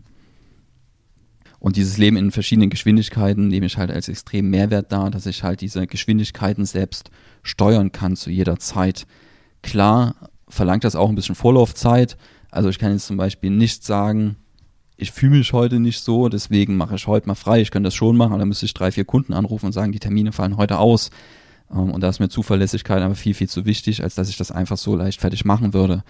Und 1.60 1.76
dieses 1.76 2.00
Leben 2.00 2.18
in 2.18 2.32
verschiedenen 2.32 2.72
Geschwindigkeiten 2.72 3.48
nehme 3.48 3.68
ich 3.68 3.78
halt 3.78 3.92
als 3.92 4.10
extrem 4.10 4.50
Mehrwert 4.50 4.92
dar, 4.92 5.12
dass 5.12 5.28
ich 5.28 5.44
halt 5.44 5.62
diese 5.62 5.86
Geschwindigkeiten 5.86 6.66
selbst 6.66 7.12
steuern 7.44 7.92
kann 7.92 8.16
zu 8.16 8.32
jeder 8.32 8.58
Zeit. 8.58 9.06
Klar 9.62 10.16
verlangt 10.48 10.84
das 10.84 10.96
auch 10.96 11.10
ein 11.10 11.16
bisschen 11.16 11.36
Vorlaufzeit. 11.36 12.18
Also 12.52 12.70
ich 12.70 12.80
kann 12.80 12.92
jetzt 12.92 13.08
zum 13.08 13.18
Beispiel 13.18 13.50
nicht 13.50 13.84
sagen, 13.84 14.38
ich 14.96 15.12
fühle 15.12 15.38
mich 15.38 15.54
heute 15.54 15.80
nicht 15.80 16.04
so, 16.04 16.28
deswegen 16.28 16.76
mache 16.76 16.96
ich 16.96 17.06
heute 17.06 17.28
mal 17.28 17.36
frei. 17.36 17.62
Ich 17.62 17.72
könnte 17.72 17.88
das 17.88 17.94
schon 17.94 18.18
machen, 18.18 18.32
aber 18.32 18.40
dann 18.40 18.48
müsste 18.48 18.66
ich 18.66 18.74
drei, 18.74 18.92
vier 18.92 19.06
Kunden 19.06 19.34
anrufen 19.34 19.68
und 19.68 19.72
sagen, 19.72 19.92
die 19.92 20.00
Termine 20.00 20.32
fallen 20.32 20.58
heute 20.58 20.80
aus. 20.80 21.12
Ähm, 21.72 21.92
und 21.92 22.02
da 22.02 22.10
ist 22.10 22.20
mir 22.20 22.30
Zuverlässigkeit 22.30 23.02
aber 23.02 23.16
viel, 23.16 23.36
viel 23.36 23.48
zu 23.50 23.66
wichtig, 23.66 24.04
als 24.04 24.16
dass 24.16 24.30
ich 24.30 24.38
das 24.38 24.52
einfach 24.52 24.78
so 24.78 24.96
leichtfertig 24.96 25.46
machen 25.46 25.74
würde. 25.74 26.04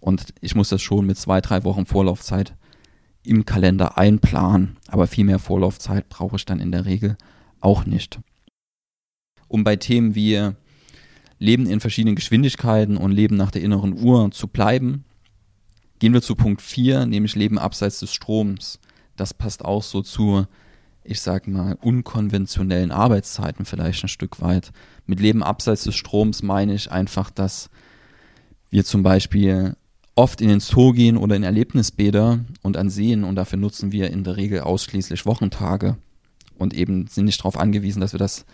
Und 0.00 0.26
ich 0.40 0.54
muss 0.54 0.68
das 0.68 0.80
schon 0.80 1.06
mit 1.06 1.18
zwei, 1.18 1.40
drei 1.40 1.64
Wochen 1.64 1.84
Vorlaufzeit 1.84 2.54
im 3.24 3.44
Kalender 3.44 3.98
einplanen. 3.98 4.76
Aber 4.86 5.08
viel 5.08 5.24
mehr 5.24 5.40
Vorlaufzeit 5.40 6.08
brauche 6.08 6.36
ich 6.36 6.44
dann 6.44 6.60
in 6.60 6.70
der 6.70 6.84
Regel 6.84 7.16
auch 7.60 7.84
nicht. 7.84 8.20
Um 9.48 9.64
bei 9.64 9.74
Themen 9.74 10.14
wie 10.14 10.52
Leben 11.38 11.66
in 11.66 11.80
verschiedenen 11.80 12.16
Geschwindigkeiten 12.16 12.96
und 12.96 13.12
Leben 13.12 13.36
nach 13.36 13.50
der 13.50 13.62
inneren 13.62 13.98
Uhr 14.00 14.30
zu 14.30 14.48
bleiben. 14.48 15.04
Gehen 15.98 16.12
wir 16.12 16.22
zu 16.22 16.34
Punkt 16.34 16.62
4, 16.62 17.06
nämlich 17.06 17.34
Leben 17.36 17.58
abseits 17.58 18.00
des 18.00 18.12
Stroms. 18.12 18.78
Das 19.16 19.34
passt 19.34 19.64
auch 19.64 19.82
so 19.82 20.02
zu 20.02 20.46
ich 21.08 21.22
sag 21.22 21.48
mal, 21.48 21.76
unkonventionellen 21.80 22.92
Arbeitszeiten 22.92 23.64
vielleicht 23.64 24.04
ein 24.04 24.08
Stück 24.08 24.42
weit. 24.42 24.72
Mit 25.06 25.20
Leben 25.20 25.42
abseits 25.42 25.84
des 25.84 25.96
Stroms 25.96 26.42
meine 26.42 26.74
ich 26.74 26.92
einfach, 26.92 27.30
dass 27.30 27.70
wir 28.68 28.84
zum 28.84 29.02
Beispiel 29.02 29.74
oft 30.14 30.42
in 30.42 30.48
den 30.48 30.60
Zoo 30.60 30.92
gehen 30.92 31.16
oder 31.16 31.34
in 31.34 31.44
Erlebnisbäder 31.44 32.40
und 32.60 32.76
an 32.76 32.90
Seen 32.90 33.24
und 33.24 33.36
dafür 33.36 33.58
nutzen 33.58 33.90
wir 33.90 34.10
in 34.10 34.22
der 34.22 34.36
Regel 34.36 34.60
ausschließlich 34.60 35.24
Wochentage 35.24 35.96
und 36.58 36.74
eben 36.74 37.06
sind 37.06 37.24
nicht 37.24 37.40
darauf 37.40 37.58
angewiesen, 37.58 38.00
dass 38.00 38.12
wir 38.12 38.18
das 38.18 38.44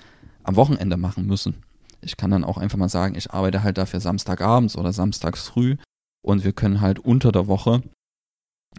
am 0.45 0.55
Wochenende 0.55 0.97
machen 0.97 1.27
müssen. 1.27 1.57
Ich 2.05 2.17
kann 2.17 2.31
dann 2.31 2.45
auch 2.45 2.59
einfach 2.59 2.79
mal 2.79 2.89
sagen, 2.89 3.15
ich 3.17 3.31
arbeite 3.33 3.63
halt 3.63 3.79
dafür 3.79 4.01
Samstagabends 4.01 4.77
oder 4.77 4.93
samstags 4.93 5.49
früh 5.49 5.77
und 6.23 6.45
wir 6.45 6.53
können 6.53 6.81
halt 6.81 6.99
unter 6.99 7.33
der 7.33 7.47
Woche 7.47 7.83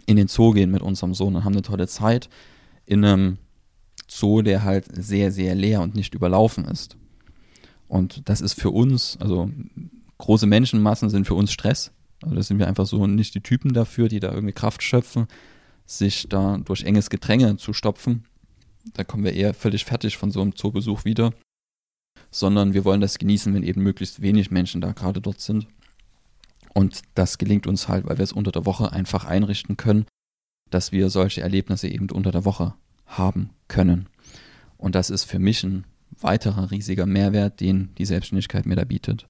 in 0.06 0.16
den 0.16 0.28
Zoo 0.28 0.52
gehen 0.52 0.70
mit 0.70 0.82
unserem 0.82 1.14
Sohn 1.14 1.36
und 1.36 1.44
haben 1.44 1.54
eine 1.54 1.62
tolle 1.62 1.88
Zeit 1.88 2.28
in 2.84 3.04
einem 3.04 3.38
Zoo, 4.08 4.42
der 4.42 4.62
halt 4.62 4.86
sehr, 4.92 5.32
sehr 5.32 5.54
leer 5.54 5.80
und 5.80 5.94
nicht 5.94 6.14
überlaufen 6.14 6.64
ist. 6.66 6.96
Und 7.88 8.28
das 8.28 8.40
ist 8.40 8.54
für 8.54 8.70
uns, 8.70 9.16
also 9.20 9.50
große 10.18 10.46
Menschenmassen 10.46 11.10
sind 11.10 11.26
für 11.26 11.34
uns 11.34 11.52
Stress. 11.52 11.92
Also 12.22 12.34
da 12.34 12.42
sind 12.42 12.58
wir 12.58 12.68
einfach 12.68 12.86
so 12.86 13.06
nicht 13.06 13.34
die 13.34 13.42
Typen 13.42 13.72
dafür, 13.72 14.08
die 14.08 14.20
da 14.20 14.32
irgendwie 14.32 14.52
Kraft 14.52 14.82
schöpfen, 14.82 15.26
sich 15.86 16.28
da 16.28 16.58
durch 16.58 16.82
enges 16.82 17.10
Gedränge 17.10 17.56
zu 17.56 17.72
stopfen. 17.72 18.24
Da 18.94 19.04
kommen 19.04 19.24
wir 19.24 19.34
eher 19.34 19.54
völlig 19.54 19.84
fertig 19.84 20.16
von 20.16 20.30
so 20.30 20.40
einem 20.40 20.54
Zoobesuch 20.56 21.04
wieder. 21.04 21.32
Sondern 22.30 22.74
wir 22.74 22.84
wollen 22.84 23.00
das 23.00 23.18
genießen, 23.18 23.54
wenn 23.54 23.62
eben 23.62 23.82
möglichst 23.82 24.22
wenig 24.22 24.50
Menschen 24.50 24.80
da 24.80 24.92
gerade 24.92 25.20
dort 25.20 25.40
sind. 25.40 25.66
Und 26.74 27.02
das 27.14 27.38
gelingt 27.38 27.66
uns 27.66 27.88
halt, 27.88 28.06
weil 28.06 28.18
wir 28.18 28.24
es 28.24 28.32
unter 28.32 28.52
der 28.52 28.66
Woche 28.66 28.92
einfach 28.92 29.24
einrichten 29.24 29.76
können, 29.76 30.06
dass 30.70 30.92
wir 30.92 31.10
solche 31.10 31.40
Erlebnisse 31.40 31.88
eben 31.88 32.10
unter 32.10 32.32
der 32.32 32.44
Woche 32.44 32.74
haben 33.06 33.50
können. 33.68 34.08
Und 34.76 34.94
das 34.94 35.10
ist 35.10 35.24
für 35.24 35.38
mich 35.38 35.64
ein 35.64 35.84
weiterer 36.20 36.70
riesiger 36.70 37.06
Mehrwert, 37.06 37.60
den 37.60 37.94
die 37.96 38.04
Selbstständigkeit 38.04 38.66
mir 38.66 38.76
da 38.76 38.84
bietet. 38.84 39.26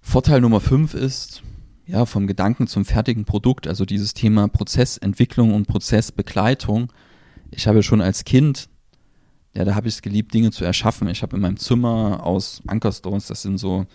Vorteil 0.00 0.40
Nummer 0.40 0.60
fünf 0.60 0.94
ist, 0.94 1.42
ja, 1.86 2.04
vom 2.06 2.26
Gedanken 2.26 2.66
zum 2.66 2.84
fertigen 2.84 3.24
Produkt, 3.24 3.66
also 3.66 3.84
dieses 3.84 4.14
Thema 4.14 4.48
Prozessentwicklung 4.48 5.54
und 5.54 5.66
Prozessbegleitung. 5.66 6.92
Ich 7.50 7.66
habe 7.66 7.82
schon 7.82 8.00
als 8.00 8.24
Kind, 8.24 8.68
ja, 9.56 9.64
da 9.64 9.74
habe 9.74 9.88
ich 9.88 9.94
es 9.94 10.02
geliebt, 10.02 10.34
Dinge 10.34 10.50
zu 10.50 10.66
erschaffen. 10.66 11.08
Ich 11.08 11.22
habe 11.22 11.34
in 11.36 11.40
meinem 11.40 11.56
Zimmer 11.56 12.22
aus 12.22 12.62
Ankerstones, 12.66 13.26
das 13.26 13.40
sind 13.40 13.56
so 13.56 13.86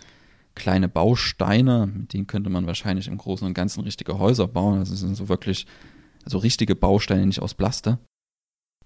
kleine 0.56 0.88
Bausteine, 0.88 1.86
mit 1.86 2.12
denen 2.12 2.26
könnte 2.26 2.50
man 2.50 2.66
wahrscheinlich 2.66 3.06
im 3.06 3.16
Großen 3.16 3.46
und 3.46 3.54
Ganzen 3.54 3.80
richtige 3.84 4.18
Häuser 4.18 4.48
bauen. 4.48 4.80
Das 4.80 4.88
sind 4.88 5.14
so 5.14 5.28
wirklich, 5.28 5.66
also 6.24 6.38
richtige 6.38 6.74
Bausteine, 6.74 7.24
nicht 7.26 7.40
aus 7.40 7.54
Plaste. 7.54 7.98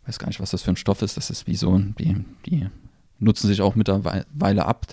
Ich 0.02 0.08
weiß 0.08 0.18
gar 0.18 0.28
nicht, 0.28 0.38
was 0.38 0.50
das 0.50 0.62
für 0.62 0.70
ein 0.70 0.76
Stoff 0.76 1.00
ist. 1.00 1.16
Das 1.16 1.30
ist 1.30 1.46
wie 1.46 1.56
so, 1.56 1.78
die, 1.78 2.24
die 2.44 2.68
nutzen 3.18 3.48
sich 3.48 3.62
auch 3.62 3.74
mittlerweile 3.74 4.66
ab. 4.66 4.86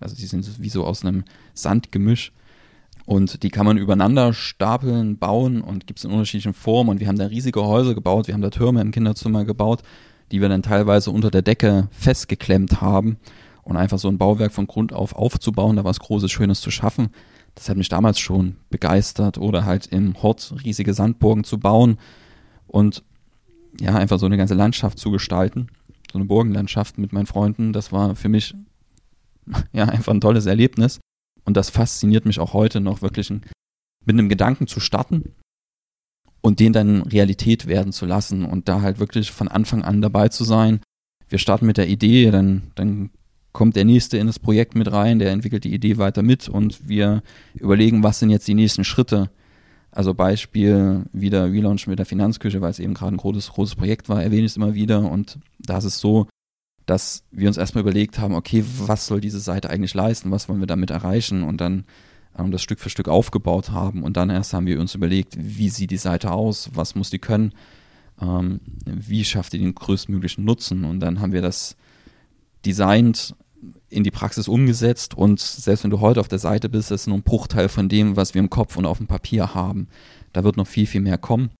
Also 0.00 0.16
die 0.16 0.26
sind 0.26 0.60
wie 0.60 0.68
so 0.68 0.84
aus 0.84 1.04
einem 1.04 1.22
Sandgemisch. 1.54 2.32
Und 3.06 3.44
die 3.44 3.50
kann 3.50 3.64
man 3.64 3.78
übereinander 3.78 4.34
stapeln, 4.34 5.18
bauen 5.18 5.62
und 5.62 5.86
gibt 5.86 6.00
es 6.00 6.04
in 6.04 6.10
unterschiedlichen 6.10 6.52
Formen. 6.52 6.90
Und 6.90 7.00
wir 7.00 7.06
haben 7.06 7.16
da 7.16 7.26
riesige 7.26 7.62
Häuser 7.62 7.94
gebaut, 7.94 8.26
wir 8.26 8.34
haben 8.34 8.42
da 8.42 8.50
Türme 8.50 8.80
im 8.82 8.90
Kinderzimmer 8.90 9.44
gebaut, 9.44 9.82
die 10.30 10.40
wir 10.40 10.48
dann 10.48 10.62
teilweise 10.62 11.10
unter 11.10 11.30
der 11.30 11.42
Decke 11.42 11.88
festgeklemmt 11.90 12.80
haben. 12.80 13.18
Und 13.62 13.76
einfach 13.76 13.98
so 13.98 14.08
ein 14.08 14.16
Bauwerk 14.16 14.52
von 14.52 14.66
Grund 14.66 14.94
auf 14.94 15.14
aufzubauen, 15.14 15.76
da 15.76 15.84
was 15.84 16.00
Großes, 16.00 16.30
Schönes 16.30 16.62
zu 16.62 16.70
schaffen, 16.70 17.10
das 17.54 17.68
hat 17.68 17.76
mich 17.76 17.88
damals 17.88 18.18
schon 18.18 18.56
begeistert. 18.70 19.36
Oder 19.36 19.64
halt 19.64 19.88
im 19.88 20.22
Hort 20.22 20.54
riesige 20.64 20.94
Sandburgen 20.94 21.44
zu 21.44 21.58
bauen 21.58 21.98
und 22.66 23.02
ja, 23.80 23.94
einfach 23.94 24.18
so 24.18 24.26
eine 24.26 24.36
ganze 24.36 24.54
Landschaft 24.54 24.98
zu 24.98 25.10
gestalten. 25.10 25.68
So 26.12 26.18
eine 26.18 26.26
Burgenlandschaft 26.26 26.98
mit 26.98 27.12
meinen 27.12 27.26
Freunden, 27.26 27.72
das 27.72 27.92
war 27.92 28.14
für 28.14 28.28
mich 28.28 28.54
ja, 29.72 29.84
einfach 29.84 30.12
ein 30.12 30.20
tolles 30.20 30.46
Erlebnis. 30.46 31.00
Und 31.44 31.56
das 31.56 31.70
fasziniert 31.70 32.24
mich 32.26 32.40
auch 32.40 32.52
heute 32.52 32.80
noch 32.80 33.02
wirklich 33.02 33.30
mit 33.30 33.42
einem 34.06 34.28
Gedanken 34.28 34.66
zu 34.66 34.80
starten 34.80 35.34
und 36.40 36.60
den 36.60 36.72
dann 36.72 37.02
Realität 37.02 37.66
werden 37.66 37.92
zu 37.92 38.06
lassen 38.06 38.44
und 38.44 38.68
da 38.68 38.82
halt 38.82 38.98
wirklich 38.98 39.30
von 39.30 39.48
Anfang 39.48 39.82
an 39.82 40.00
dabei 40.00 40.28
zu 40.28 40.44
sein. 40.44 40.80
Wir 41.28 41.38
starten 41.38 41.66
mit 41.66 41.76
der 41.76 41.88
Idee, 41.88 42.30
dann, 42.30 42.70
dann 42.74 43.10
kommt 43.52 43.76
der 43.76 43.84
Nächste 43.84 44.18
in 44.18 44.26
das 44.26 44.38
Projekt 44.38 44.74
mit 44.74 44.90
rein, 44.92 45.18
der 45.18 45.32
entwickelt 45.32 45.64
die 45.64 45.74
Idee 45.74 45.98
weiter 45.98 46.22
mit 46.22 46.48
und 46.48 46.88
wir 46.88 47.22
überlegen, 47.54 48.02
was 48.02 48.20
sind 48.20 48.30
jetzt 48.30 48.48
die 48.48 48.54
nächsten 48.54 48.84
Schritte. 48.84 49.30
Also 49.90 50.14
Beispiel 50.14 51.06
wieder 51.12 51.50
Relaunch 51.50 51.86
mit 51.86 51.98
der 51.98 52.06
Finanzküche, 52.06 52.60
weil 52.60 52.70
es 52.70 52.78
eben 52.78 52.94
gerade 52.94 53.14
ein 53.14 53.18
großes, 53.18 53.50
großes 53.50 53.74
Projekt 53.74 54.08
war, 54.08 54.22
erwähne 54.22 54.44
ich 54.44 54.52
es 54.52 54.56
immer 54.56 54.74
wieder 54.74 55.10
und 55.10 55.38
da 55.58 55.78
ist 55.78 55.84
es 55.84 55.98
so, 55.98 56.28
dass 56.86 57.24
wir 57.30 57.48
uns 57.48 57.56
erstmal 57.56 57.82
überlegt 57.82 58.18
haben, 58.18 58.34
okay, 58.34 58.64
was 58.86 59.06
soll 59.06 59.20
diese 59.20 59.40
Seite 59.40 59.70
eigentlich 59.70 59.94
leisten, 59.94 60.30
was 60.30 60.48
wollen 60.48 60.60
wir 60.60 60.66
damit 60.66 60.90
erreichen 60.90 61.42
und 61.42 61.60
dann 61.60 61.84
ähm, 62.38 62.50
das 62.50 62.62
Stück 62.62 62.80
für 62.80 62.90
Stück 62.90 63.08
aufgebaut 63.08 63.70
haben 63.70 64.02
und 64.02 64.16
dann 64.16 64.30
erst 64.30 64.52
haben 64.52 64.66
wir 64.66 64.80
uns 64.80 64.94
überlegt, 64.94 65.34
wie 65.38 65.68
sieht 65.68 65.90
die 65.90 65.96
Seite 65.96 66.30
aus, 66.30 66.70
was 66.74 66.94
muss 66.94 67.10
die 67.10 67.18
können, 67.18 67.52
ähm, 68.20 68.60
wie 68.84 69.24
schafft 69.24 69.52
die 69.52 69.58
den 69.58 69.74
größtmöglichen 69.74 70.44
Nutzen 70.44 70.84
und 70.84 71.00
dann 71.00 71.20
haben 71.20 71.32
wir 71.32 71.42
das 71.42 71.76
designt, 72.64 73.34
in 73.90 74.04
die 74.04 74.10
Praxis 74.10 74.46
umgesetzt 74.46 75.14
und 75.16 75.40
selbst 75.40 75.82
wenn 75.82 75.90
du 75.90 76.00
heute 76.00 76.20
auf 76.20 76.28
der 76.28 76.38
Seite 76.38 76.68
bist, 76.68 76.90
ist 76.90 77.06
nur 77.08 77.18
ein 77.18 77.22
Bruchteil 77.22 77.68
von 77.68 77.88
dem, 77.88 78.16
was 78.16 78.34
wir 78.34 78.40
im 78.40 78.50
Kopf 78.50 78.76
und 78.76 78.86
auf 78.86 78.98
dem 78.98 79.08
Papier 79.08 79.54
haben. 79.54 79.88
Da 80.32 80.44
wird 80.44 80.56
noch 80.56 80.66
viel, 80.66 80.86
viel 80.86 81.00
mehr 81.00 81.18
kommen. 81.18 81.50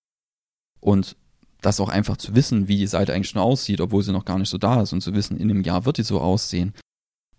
Und 0.80 1.16
das 1.60 1.80
auch 1.80 1.88
einfach 1.88 2.16
zu 2.18 2.36
wissen, 2.36 2.68
wie 2.68 2.76
die 2.76 2.86
Seite 2.86 3.12
eigentlich 3.12 3.30
schon 3.30 3.42
aussieht, 3.42 3.80
obwohl 3.80 4.04
sie 4.04 4.12
noch 4.12 4.24
gar 4.24 4.38
nicht 4.38 4.50
so 4.50 4.58
da 4.58 4.82
ist 4.82 4.92
und 4.92 5.00
zu 5.00 5.12
wissen, 5.14 5.38
in 5.38 5.50
einem 5.50 5.64
Jahr 5.64 5.86
wird 5.86 5.98
die 5.98 6.04
so 6.04 6.20
aussehen 6.20 6.72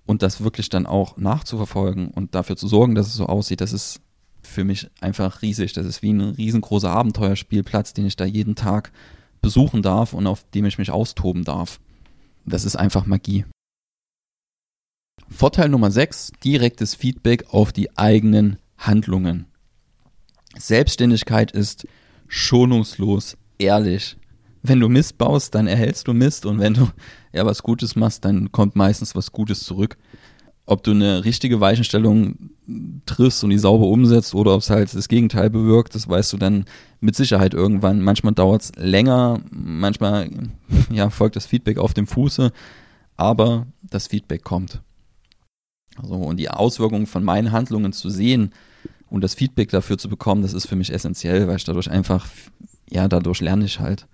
und 0.10 0.24
das 0.24 0.42
wirklich 0.42 0.70
dann 0.70 0.88
auch 0.88 1.18
nachzuverfolgen 1.18 2.08
und 2.08 2.34
dafür 2.34 2.58
zu 2.58 2.68
sorgen, 2.68 2.96
dass 2.96 3.06
es 3.06 3.14
so 3.14 3.28
aussieht, 3.28 3.62
das 3.62 3.74
ist 3.74 4.02
für 4.42 4.64
mich 4.64 4.90
einfach 5.02 5.44
riesig. 5.44 5.74
Das 5.74 5.86
ist 5.86 6.02
wie 6.02 6.12
ein 6.12 6.22
riesengroßer 6.22 6.90
Abenteuerspielplatz, 6.90 7.94
den 7.94 8.08
ich 8.08 8.16
da 8.16 8.26
jeden 8.26 8.56
Tag 8.56 8.92
besuchen 9.40 9.84
darf 9.84 10.14
und 10.14 10.26
auf 10.26 10.50
dem 10.50 10.66
ich 10.66 10.80
mich 10.80 10.90
austoben 10.90 11.44
darf. 11.44 11.80
Das 12.44 12.66
ist 12.66 12.76
einfach 12.76 13.06
Magie. 13.06 13.46
Vorteil 15.30 15.70
Nummer 15.70 15.92
6, 15.92 16.32
direktes 16.44 16.96
Feedback 16.96 17.46
auf 17.54 17.72
die 17.72 17.96
eigenen 17.96 18.58
Handlungen. 18.80 19.46
Selbstständigkeit 20.58 21.52
ist 21.52 21.88
schonungslos 22.28 23.38
ehrlich. 23.60 24.18
Wenn 24.62 24.80
du 24.80 24.90
Mist 24.90 25.18
baust, 25.18 25.56
dann 25.56 25.68
erhältst 25.68 26.08
du 26.08 26.14
Mist 26.14 26.46
und 26.46 26.60
wenn 26.60 26.74
du 26.74 26.90
ja 27.34 27.46
was 27.46 27.64
Gutes 27.64 27.96
machst, 27.96 28.26
dann 28.26 28.52
kommt 28.52 28.76
meistens 28.76 29.16
was 29.16 29.32
Gutes 29.32 29.62
zurück. 29.64 29.98
Ob 30.66 30.84
du 30.84 30.92
eine 30.92 31.26
richtige 31.26 31.60
Weichenstellung 31.62 32.52
triffst 33.06 33.44
und 33.44 33.50
die 33.50 33.58
sauber 33.58 33.88
umsetzt 33.88 34.36
oder 34.36 34.54
ob 34.54 34.62
es 34.62 34.70
halt 34.70 34.94
das 34.94 35.08
Gegenteil 35.08 35.50
bewirkt, 35.50 35.96
das 35.96 36.08
weißt 36.08 36.34
du 36.34 36.38
dann 36.38 36.66
mit 37.00 37.16
Sicherheit 37.16 37.54
irgendwann. 37.56 38.02
Manchmal 38.02 38.34
dauert 38.34 38.62
es 38.62 38.72
länger, 38.76 39.40
manchmal 39.50 40.30
ja, 40.92 41.10
folgt 41.10 41.36
das 41.36 41.48
Feedback 41.48 41.80
auf 41.80 41.94
dem 41.94 42.06
Fuße, 42.06 42.52
aber 43.18 43.66
das 43.82 44.08
Feedback 44.08 44.44
kommt. 44.44 44.82
Also, 46.02 46.16
und 46.16 46.38
die 46.38 46.50
Auswirkungen 46.50 47.08
von 47.08 47.24
meinen 47.24 47.52
Handlungen 47.52 47.92
zu 47.92 48.10
sehen 48.10 48.54
und 49.10 49.24
das 49.24 49.34
Feedback 49.34 49.70
dafür 49.70 49.98
zu 49.98 50.08
bekommen, 50.08 50.44
das 50.44 50.54
ist 50.54 50.68
für 50.68 50.76
mich 50.76 50.94
essentiell, 50.94 51.48
weil 51.48 51.58
ich 51.58 51.64
dadurch 51.64 51.90
einfach 51.90 52.28
ja, 52.92 53.08
dadurch 53.08 53.42
lerne 53.42 53.66
ich 53.66 53.80
halt. 53.80 54.08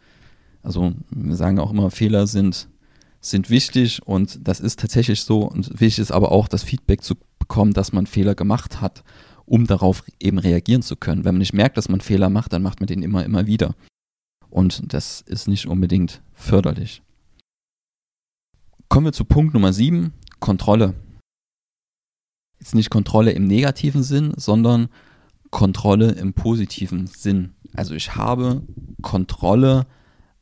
Also 0.66 0.94
wir 1.12 1.36
sagen 1.36 1.60
auch 1.60 1.72
immer, 1.72 1.92
Fehler 1.92 2.26
sind, 2.26 2.68
sind 3.22 3.52
wichtig 3.52 4.02
und 4.06 4.48
das 4.48 4.60
ist 4.60 4.80
tatsächlich 4.80 5.22
so. 5.22 5.44
Und 5.44 5.80
wichtig 5.80 6.00
ist 6.00 6.12
aber 6.12 6.32
auch, 6.32 6.48
das 6.48 6.64
Feedback 6.64 7.04
zu 7.04 7.16
bekommen, 7.38 7.74
dass 7.74 7.94
man 7.94 8.08
Fehler 8.08 8.34
gemacht 8.34 8.82
hat, 8.82 9.04
um 9.46 9.68
darauf 9.68 10.04
eben 10.20 10.40
reagieren 10.40 10.82
zu 10.82 10.96
können. 10.96 11.24
Wenn 11.24 11.36
man 11.36 11.40
nicht 11.40 11.54
merkt, 11.54 11.78
dass 11.78 11.88
man 11.88 12.02
Fehler 12.02 12.32
macht, 12.32 12.52
dann 12.52 12.64
macht 12.64 12.80
man 12.80 12.88
den 12.88 13.04
immer, 13.04 13.24
immer 13.24 13.46
wieder. 13.46 13.76
Und 14.50 14.92
das 14.92 15.22
ist 15.22 15.48
nicht 15.48 15.68
unbedingt 15.68 16.24
förderlich. 16.34 17.04
Kommen 18.90 19.06
wir 19.06 19.14
zu 19.14 19.26
Punkt 19.26 19.54
Nummer 19.54 19.72
7, 19.72 20.14
Kontrolle. 20.40 20.96
Jetzt 22.60 22.74
nicht 22.74 22.90
Kontrolle 22.90 23.34
im 23.34 23.46
negativen 23.46 24.02
Sinn, 24.02 24.34
sondern 24.36 24.90
Kontrolle 25.52 26.14
im 26.14 26.34
positiven 26.34 27.06
Sinn. 27.06 27.54
Also 27.76 27.94
ich 27.94 28.16
habe 28.16 28.64
Kontrolle 29.04 29.86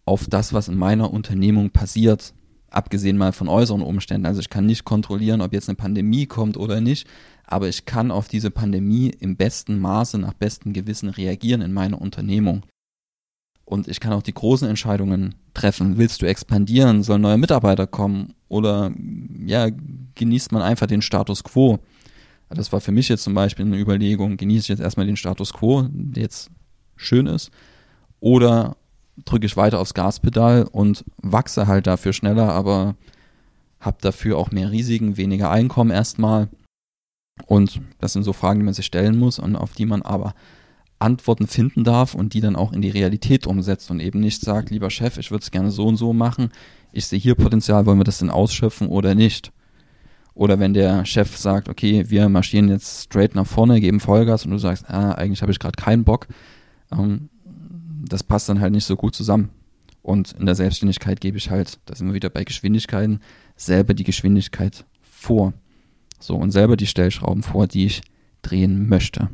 auf 0.05 0.27
das, 0.27 0.53
was 0.53 0.67
in 0.67 0.77
meiner 0.77 1.11
Unternehmung 1.11 1.69
passiert, 1.69 2.33
abgesehen 2.69 3.17
mal 3.17 3.31
von 3.31 3.47
äußeren 3.47 3.81
Umständen. 3.81 4.25
Also 4.25 4.41
ich 4.41 4.49
kann 4.49 4.65
nicht 4.65 4.83
kontrollieren, 4.83 5.41
ob 5.41 5.53
jetzt 5.53 5.69
eine 5.69 5.75
Pandemie 5.75 6.25
kommt 6.25 6.57
oder 6.57 6.81
nicht, 6.81 7.07
aber 7.45 7.69
ich 7.69 7.85
kann 7.85 8.11
auf 8.11 8.27
diese 8.27 8.51
Pandemie 8.51 9.09
im 9.19 9.35
besten 9.35 9.79
Maße, 9.79 10.17
nach 10.17 10.33
bestem 10.33 10.73
Gewissen 10.73 11.09
reagieren 11.09 11.61
in 11.61 11.73
meiner 11.73 12.01
Unternehmung. 12.01 12.63
Und 13.65 13.87
ich 13.87 13.99
kann 13.99 14.13
auch 14.13 14.23
die 14.23 14.33
großen 14.33 14.67
Entscheidungen 14.67 15.35
treffen. 15.53 15.97
Willst 15.97 16.21
du 16.21 16.25
expandieren? 16.25 17.01
Sollen 17.01 17.21
neue 17.21 17.37
Mitarbeiter 17.37 17.87
kommen? 17.87 18.33
Oder 18.49 18.91
ja, 19.45 19.69
genießt 20.15 20.51
man 20.51 20.61
einfach 20.61 20.87
den 20.87 21.01
Status 21.01 21.43
quo? 21.43 21.79
Das 22.49 22.71
war 22.71 22.81
für 22.81 22.91
mich 22.91 23.09
jetzt 23.09 23.23
zum 23.23 23.33
Beispiel 23.33 23.65
eine 23.65 23.79
Überlegung, 23.79 24.37
genieße 24.37 24.61
ich 24.61 24.67
jetzt 24.67 24.81
erstmal 24.81 25.05
den 25.05 25.15
Status 25.15 25.53
quo, 25.53 25.87
der 25.89 26.23
jetzt 26.23 26.51
schön 26.95 27.25
ist, 27.25 27.51
oder 28.19 28.77
drücke 29.25 29.45
ich 29.45 29.57
weiter 29.57 29.79
aufs 29.79 29.93
Gaspedal 29.93 30.63
und 30.71 31.05
wachse 31.17 31.67
halt 31.67 31.87
dafür 31.87 32.13
schneller, 32.13 32.51
aber 32.51 32.95
habe 33.79 33.97
dafür 34.01 34.37
auch 34.37 34.51
mehr 34.51 34.71
Risiken, 34.71 35.17
weniger 35.17 35.51
Einkommen 35.51 35.91
erstmal. 35.91 36.49
Und 37.45 37.81
das 37.99 38.13
sind 38.13 38.23
so 38.23 38.33
Fragen, 38.33 38.59
die 38.59 38.65
man 38.65 38.73
sich 38.73 38.85
stellen 38.85 39.17
muss 39.17 39.39
und 39.39 39.55
auf 39.55 39.73
die 39.73 39.85
man 39.85 40.01
aber 40.01 40.33
Antworten 40.99 41.47
finden 41.47 41.83
darf 41.83 42.15
und 42.15 42.33
die 42.33 42.41
dann 42.41 42.55
auch 42.55 42.71
in 42.71 42.81
die 42.81 42.89
Realität 42.89 43.45
umsetzt 43.45 43.91
und 43.91 43.99
eben 43.99 44.19
nicht 44.19 44.41
sagt, 44.41 44.69
lieber 44.69 44.89
Chef, 44.89 45.17
ich 45.17 45.31
würde 45.31 45.43
es 45.43 45.51
gerne 45.51 45.71
so 45.71 45.85
und 45.85 45.97
so 45.97 46.13
machen, 46.13 46.49
ich 46.91 47.07
sehe 47.07 47.19
hier 47.19 47.35
Potenzial, 47.35 47.85
wollen 47.85 47.99
wir 47.99 48.05
das 48.05 48.19
denn 48.19 48.29
ausschöpfen 48.29 48.87
oder 48.87 49.15
nicht? 49.15 49.51
Oder 50.35 50.59
wenn 50.59 50.73
der 50.73 51.05
Chef 51.05 51.37
sagt, 51.37 51.69
okay, 51.69 52.09
wir 52.09 52.29
marschieren 52.29 52.69
jetzt 52.69 53.03
straight 53.03 53.35
nach 53.35 53.45
vorne, 53.45 53.81
geben 53.81 53.99
Vollgas 53.99 54.45
und 54.45 54.51
du 54.51 54.57
sagst, 54.57 54.89
ah, 54.89 55.11
eigentlich 55.11 55.41
habe 55.41 55.51
ich 55.51 55.59
gerade 55.59 55.75
keinen 55.75 56.03
Bock, 56.03 56.27
ähm, 56.91 57.29
das 58.09 58.23
passt 58.23 58.49
dann 58.49 58.61
halt 58.61 58.73
nicht 58.73 58.85
so 58.85 58.95
gut 58.95 59.15
zusammen. 59.15 59.49
Und 60.01 60.33
in 60.33 60.45
der 60.45 60.55
Selbstständigkeit 60.55 61.21
gebe 61.21 61.37
ich 61.37 61.49
halt, 61.49 61.79
da 61.85 61.95
sind 61.95 62.07
wir 62.07 62.13
wieder 62.13 62.29
bei 62.29 62.43
Geschwindigkeiten, 62.43 63.21
selber 63.55 63.93
die 63.93 64.03
Geschwindigkeit 64.03 64.85
vor. 65.01 65.53
So, 66.19 66.35
und 66.35 66.51
selber 66.51 66.77
die 66.77 66.87
Stellschrauben 66.87 67.43
vor, 67.43 67.67
die 67.67 67.85
ich 67.85 68.01
drehen 68.41 68.87
möchte. 68.87 69.29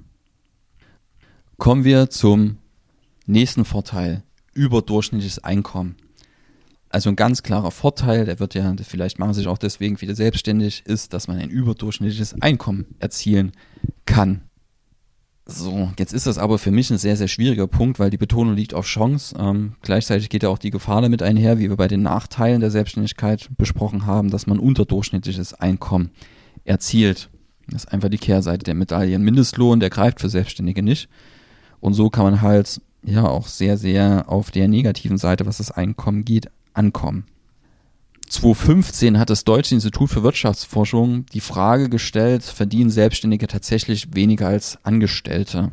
Kommen 1.58 1.84
wir 1.84 2.10
zum 2.10 2.58
nächsten 3.26 3.66
Vorteil, 3.66 4.24
überdurchschnittliches 4.54 5.44
Einkommen. 5.44 5.96
Also 6.90 7.10
ein 7.10 7.16
ganz 7.16 7.44
klarer 7.44 7.70
Vorteil, 7.70 8.26
der 8.26 8.40
wird 8.40 8.56
ja, 8.56 8.76
vielleicht 8.84 9.20
machen 9.20 9.34
sich 9.34 9.48
auch 9.48 9.60
deswegen 9.60 9.98
viele 9.98 10.16
selbstständig, 10.16 10.84
ist, 10.86 11.14
dass 11.14 11.28
man 11.28 11.38
ein 11.38 11.50
überdurchschnittliches 11.50 12.42
Einkommen 12.42 12.96
erzielen 13.00 13.52
kann. 14.06 14.49
So, 15.52 15.92
jetzt 15.98 16.14
ist 16.14 16.28
das 16.28 16.38
aber 16.38 16.60
für 16.60 16.70
mich 16.70 16.92
ein 16.92 17.00
sehr, 17.00 17.18
sehr 17.18 17.28
schwieriger 17.28 17.66
Punkt, 17.66 17.98
weil 17.98 18.12
die 18.12 18.18
Betonung 18.18 18.56
liegt 18.56 18.76
auf 18.76 18.86
Chance. 18.86 19.36
Ähm, 19.40 19.74
gleichzeitig 19.82 20.30
geht 20.30 20.44
ja 20.44 20.50
auch 20.50 20.60
die 20.60 20.70
Gefahr 20.70 21.02
damit 21.02 21.24
einher, 21.24 21.58
wie 21.58 21.70
wir 21.70 21.76
bei 21.76 21.88
den 21.88 22.04
Nachteilen 22.04 22.62
der 22.62 22.70
Selbstständigkeit 22.70 23.50
besprochen 23.58 24.06
haben, 24.06 24.30
dass 24.30 24.46
man 24.46 24.60
unterdurchschnittliches 24.60 25.56
Einkommen 25.56 26.12
erzielt. 26.66 27.30
Das 27.68 27.86
ist 27.86 27.92
einfach 27.92 28.10
die 28.10 28.20
Kehrseite 28.20 28.64
der 28.64 28.76
Medaille. 28.76 29.18
Mindestlohn, 29.18 29.80
der 29.80 29.90
greift 29.90 30.22
für 30.22 30.30
Selbstständige 30.30 30.84
nicht. 30.84 31.10
Und 31.80 31.94
so 31.96 32.10
kann 32.12 32.26
man 32.26 32.42
halt 32.42 32.80
ja 33.04 33.28
auch 33.28 33.48
sehr, 33.48 33.78
sehr 33.78 34.26
auf 34.28 34.52
der 34.52 34.68
negativen 34.68 35.18
Seite, 35.18 35.48
was 35.48 35.58
das 35.58 35.72
Einkommen 35.72 36.26
geht, 36.26 36.50
ankommen. 36.74 37.26
2015 38.30 39.18
hat 39.18 39.30
das 39.30 39.44
Deutsche 39.44 39.76
Institut 39.76 40.10
für 40.10 40.24
Wirtschaftsforschung 40.24 41.26
die 41.28 41.40
Frage 41.40 41.90
gestellt, 41.90 42.44
verdienen 42.44 42.92
Selbstständige 42.92 43.48
tatsächlich 43.48 44.16
weniger 44.16 44.48
als 44.48 44.78
Angestellte? 44.84 45.72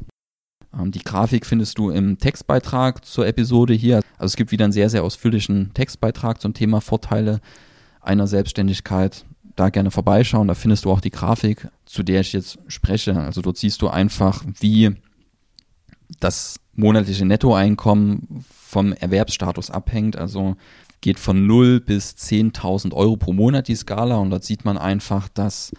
Ähm, 0.76 0.90
die 0.90 1.04
Grafik 1.04 1.46
findest 1.46 1.78
du 1.78 1.90
im 1.90 2.18
Textbeitrag 2.18 3.04
zur 3.04 3.26
Episode 3.26 3.74
hier. 3.74 3.96
Also 4.18 4.32
es 4.32 4.36
gibt 4.36 4.52
wieder 4.52 4.64
einen 4.64 4.72
sehr, 4.72 4.90
sehr 4.90 5.04
ausführlichen 5.04 5.72
Textbeitrag 5.74 6.40
zum 6.40 6.54
Thema 6.54 6.80
Vorteile 6.80 7.40
einer 8.00 8.26
Selbstständigkeit. 8.26 9.24
Da 9.54 9.70
gerne 9.70 9.90
vorbeischauen, 9.90 10.48
da 10.48 10.54
findest 10.54 10.84
du 10.84 10.90
auch 10.90 11.00
die 11.00 11.10
Grafik, 11.10 11.68
zu 11.86 12.02
der 12.02 12.20
ich 12.20 12.32
jetzt 12.32 12.58
spreche. 12.68 13.18
Also 13.18 13.42
dort 13.42 13.56
siehst 13.56 13.80
du 13.82 13.88
einfach, 13.88 14.44
wie 14.60 14.96
das 16.20 16.60
monatliche 16.74 17.24
Nettoeinkommen 17.24 18.44
vom 18.50 18.92
Erwerbsstatus 18.92 19.70
abhängt. 19.70 20.16
Also 20.16 20.56
geht 21.06 21.20
von 21.20 21.46
0 21.46 21.78
bis 21.78 22.16
10.000 22.16 22.92
Euro 22.92 23.16
pro 23.16 23.32
Monat 23.32 23.68
die 23.68 23.76
Skala 23.76 24.16
und 24.16 24.30
dort 24.30 24.42
sieht 24.42 24.64
man 24.64 24.76
einfach, 24.76 25.28
dass 25.28 25.70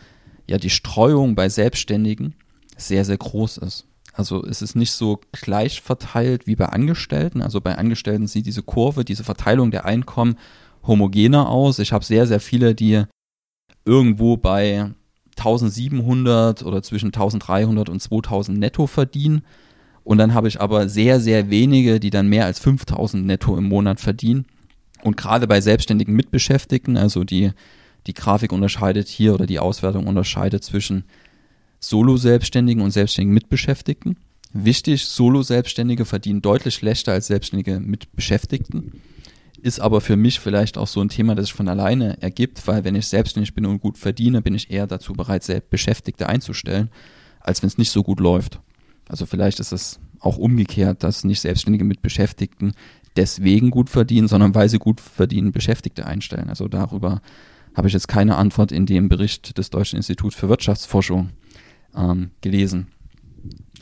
ja 0.49 0.57
die 0.57 0.69
Streuung 0.69 1.35
bei 1.35 1.49
Selbstständigen 1.49 2.33
sehr, 2.77 3.03
sehr 3.03 3.17
groß 3.17 3.57
ist. 3.57 3.87
Also 4.13 4.41
es 4.45 4.61
ist 4.61 4.75
nicht 4.75 4.93
so 4.93 5.19
gleich 5.33 5.81
verteilt 5.81 6.47
wie 6.47 6.55
bei 6.55 6.67
Angestellten. 6.67 7.41
Also 7.41 7.59
bei 7.59 7.77
Angestellten 7.77 8.27
sieht 8.27 8.45
diese 8.45 8.63
Kurve, 8.63 9.03
diese 9.03 9.25
Verteilung 9.25 9.69
der 9.69 9.83
Einkommen 9.83 10.37
homogener 10.83 11.49
aus. 11.49 11.79
Ich 11.79 11.91
habe 11.91 12.05
sehr, 12.05 12.25
sehr 12.25 12.39
viele, 12.39 12.73
die 12.73 13.03
irgendwo 13.83 14.37
bei 14.37 14.91
1700 15.35 16.63
oder 16.63 16.81
zwischen 16.83 17.07
1300 17.07 17.89
und 17.89 18.01
2000 18.01 18.57
netto 18.57 18.87
verdienen. 18.87 19.41
Und 20.05 20.19
dann 20.19 20.33
habe 20.33 20.47
ich 20.47 20.61
aber 20.61 20.87
sehr, 20.87 21.19
sehr 21.19 21.49
wenige, 21.49 21.99
die 21.99 22.11
dann 22.11 22.29
mehr 22.29 22.45
als 22.45 22.59
5000 22.59 23.25
netto 23.25 23.57
im 23.57 23.65
Monat 23.65 23.99
verdienen. 23.99 24.45
Und 25.07 25.15
gerade 25.15 25.47
bei 25.47 25.61
selbstständigen 25.61 26.13
Mitbeschäftigten, 26.13 26.97
also 26.97 27.23
die, 27.23 27.51
die 28.07 28.13
Grafik 28.13 28.51
unterscheidet 28.51 29.07
hier 29.07 29.33
oder 29.33 29.45
die 29.45 29.57
Auswertung 29.57 30.05
unterscheidet 30.05 30.65
zwischen 30.65 31.05
Solo-Selbstständigen 31.79 32.83
und 32.83 32.91
selbstständigen 32.91 33.33
Mitbeschäftigten. 33.33 34.17
Wichtig, 34.51 35.05
Solo-Selbstständige 35.05 36.03
verdienen 36.03 36.41
deutlich 36.41 36.75
schlechter 36.75 37.13
als 37.13 37.27
selbstständige 37.27 37.79
Mitbeschäftigten. 37.79 39.01
Ist 39.61 39.79
aber 39.79 40.01
für 40.01 40.17
mich 40.17 40.41
vielleicht 40.41 40.77
auch 40.77 40.87
so 40.87 40.99
ein 40.99 41.07
Thema, 41.07 41.35
das 41.35 41.45
sich 41.45 41.53
von 41.53 41.69
alleine 41.69 42.21
ergibt, 42.21 42.67
weil 42.67 42.83
wenn 42.83 42.95
ich 42.95 43.07
selbstständig 43.07 43.53
bin 43.53 43.65
und 43.65 43.79
gut 43.79 43.97
verdiene, 43.97 44.41
bin 44.41 44.55
ich 44.55 44.71
eher 44.71 44.87
dazu 44.87 45.13
bereit, 45.13 45.69
Beschäftigte 45.69 46.27
einzustellen, 46.27 46.89
als 47.39 47.61
wenn 47.61 47.67
es 47.67 47.77
nicht 47.77 47.91
so 47.91 48.03
gut 48.03 48.19
läuft. 48.19 48.59
Also 49.07 49.25
vielleicht 49.25 49.61
ist 49.61 49.71
es 49.71 50.01
auch 50.19 50.37
umgekehrt, 50.37 51.03
dass 51.03 51.23
nicht 51.23 51.39
Selbstständige 51.39 51.85
mit 51.85 52.01
Beschäftigten 52.01 52.73
deswegen 53.17 53.71
gut 53.71 53.89
verdienen, 53.89 54.27
sondern 54.27 54.55
weil 54.55 54.69
sie 54.69 54.77
gut 54.77 55.01
verdienen, 55.01 55.51
Beschäftigte 55.51 56.05
einstellen. 56.05 56.49
Also 56.49 56.67
darüber 56.67 57.21
habe 57.75 57.87
ich 57.87 57.93
jetzt 57.93 58.07
keine 58.07 58.37
Antwort 58.37 58.71
in 58.71 58.85
dem 58.85 59.09
Bericht 59.09 59.57
des 59.57 59.69
Deutschen 59.69 59.97
Instituts 59.97 60.35
für 60.35 60.49
Wirtschaftsforschung 60.49 61.31
ähm, 61.95 62.31
gelesen. 62.41 62.87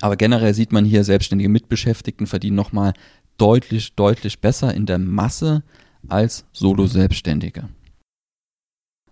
Aber 0.01 0.17
generell 0.17 0.53
sieht 0.53 0.71
man 0.71 0.85
hier, 0.85 1.03
selbstständige 1.03 1.49
Mitbeschäftigten 1.49 2.27
verdienen 2.27 2.55
nochmal 2.55 2.93
deutlich, 3.37 3.95
deutlich 3.95 4.39
besser 4.39 4.73
in 4.73 4.85
der 4.85 4.99
Masse 4.99 5.63
als 6.07 6.45
Solo-Selbstständige. 6.51 7.69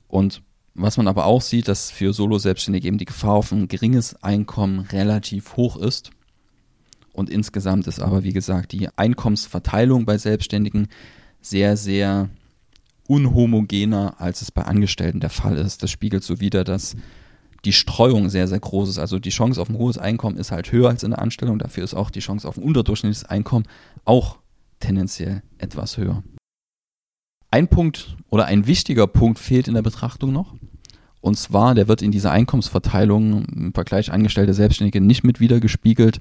Und 0.08 0.42
was 0.76 0.98
man 0.98 1.08
aber 1.08 1.26
auch 1.26 1.42
sieht, 1.42 1.68
dass 1.68 1.92
für 1.92 2.14
Solo-Selbstständige 2.14 2.88
eben 2.88 2.98
die 2.98 3.06
Gefahr 3.06 3.36
auf 3.36 3.52
ein 3.52 3.68
geringes 3.68 4.22
Einkommen 4.24 4.80
relativ 4.80 5.56
hoch 5.56 5.78
ist. 5.78 6.12
Und 7.14 7.30
insgesamt 7.30 7.88
ist 7.88 8.02
aber, 8.02 8.24
wie 8.24 8.34
gesagt, 8.34 8.72
die 8.72 8.90
Einkommensverteilung 8.96 10.06
bei 10.06 10.18
Selbstständigen 10.18 10.88
sehr, 11.42 11.78
sehr 11.78 12.30
unhomogener, 13.08 14.16
als 14.20 14.42
es 14.42 14.52
bei 14.52 14.64
Angestellten 14.64 15.20
der 15.20 15.30
Fall 15.30 15.58
ist. 15.58 15.84
Das 15.84 15.92
spiegelt 15.92 16.24
so 16.24 16.40
wider, 16.40 16.64
dass 16.64 16.96
die 17.66 17.74
Streuung 17.74 18.30
sehr, 18.30 18.48
sehr 18.48 18.60
groß 18.60 18.90
ist. 18.90 19.00
Also 19.00 19.20
die 19.20 19.30
Chance 19.30 19.62
auf 19.62 19.70
ein 19.70 19.78
hohes 19.78 19.98
Einkommen 19.98 20.38
ist 20.38 20.52
halt 20.52 20.72
höher 20.72 20.90
als 20.90 21.04
in 21.04 21.12
der 21.12 21.22
Anstellung. 21.22 21.60
Dafür 21.60 21.84
ist 21.84 21.94
auch 21.94 22.10
die 22.10 22.20
Chance 22.20 22.48
auf 22.48 22.58
ein 22.58 22.64
unterdurchschnittliches 22.64 23.26
Einkommen 23.26 23.66
auch 24.06 24.38
tendenziell 24.80 25.44
etwas 25.58 25.98
höher. 25.98 26.24
Ein 27.52 27.68
Punkt 27.68 28.18
oder 28.30 28.46
ein 28.46 28.68
wichtiger 28.68 29.08
Punkt 29.08 29.40
fehlt 29.40 29.68
in 29.68 29.76
der 29.76 29.84
Betrachtung 29.84 30.34
noch. 30.34 30.56
Und 31.22 31.38
zwar, 31.38 31.74
der 31.74 31.88
wird 31.88 32.02
in 32.02 32.12
dieser 32.12 32.32
Einkommensverteilung 32.32 33.46
im 33.46 33.74
Vergleich 33.74 34.12
Angestellte 34.12 34.54
Selbstständige 34.54 35.00
nicht 35.00 35.24
mit 35.24 35.40
wiedergespiegelt. 35.40 36.20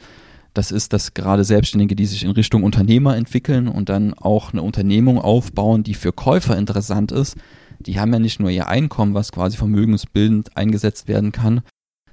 Das 0.55 0.71
ist, 0.71 0.93
dass 0.93 1.15
gerade 1.15 1.45
Selbstständige, 1.45 1.97
die 1.97 2.07
sich 2.07 2.25
in 2.25 2.31
Richtung 2.31 2.63
Unternehmer 2.63 3.17
entwickeln 3.17 3.69
und 3.69 3.89
dann 3.89 4.13
auch 4.15 4.53
eine 4.53 4.63
Unternehmung 4.63 5.19
aufbauen, 5.19 5.83
die 5.83 5.95
für 5.95 6.13
Käufer 6.13 6.59
interessant 6.59 7.11
ist, 7.11 7.37
die 7.81 7.99
haben 7.99 8.13
ja 8.13 8.19
nicht 8.19 8.39
nur 8.39 8.51
ihr 8.51 8.69
Einkommen, 8.69 9.15
was 9.15 9.33
quasi 9.33 9.57
vermögensbildend 9.57 10.57
eingesetzt 10.57 11.09
werden 11.09 11.33
kann, 11.33 11.63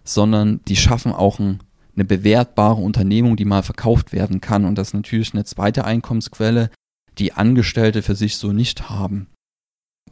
sondern 0.04 0.62
die 0.67 0.78
schaffen 0.78 1.12
auch 1.12 1.39
ein, 1.39 1.60
eine 1.95 2.06
bewertbare 2.06 2.82
Unternehmung, 2.82 3.36
die 3.36 3.45
mal 3.45 3.62
verkauft 3.62 4.13
werden 4.13 4.41
kann. 4.41 4.65
Und 4.65 4.78
das 4.78 4.89
ist 4.89 4.93
natürlich 4.93 5.34
eine 5.34 5.43
zweite 5.43 5.86
Einkommensquelle, 5.86 6.69
die 7.17 7.34
Angestellte 7.34 8.02
für 8.02 8.15
sich 8.15 8.38
so 8.38 8.54
nicht 8.54 8.89
haben. 8.89 9.28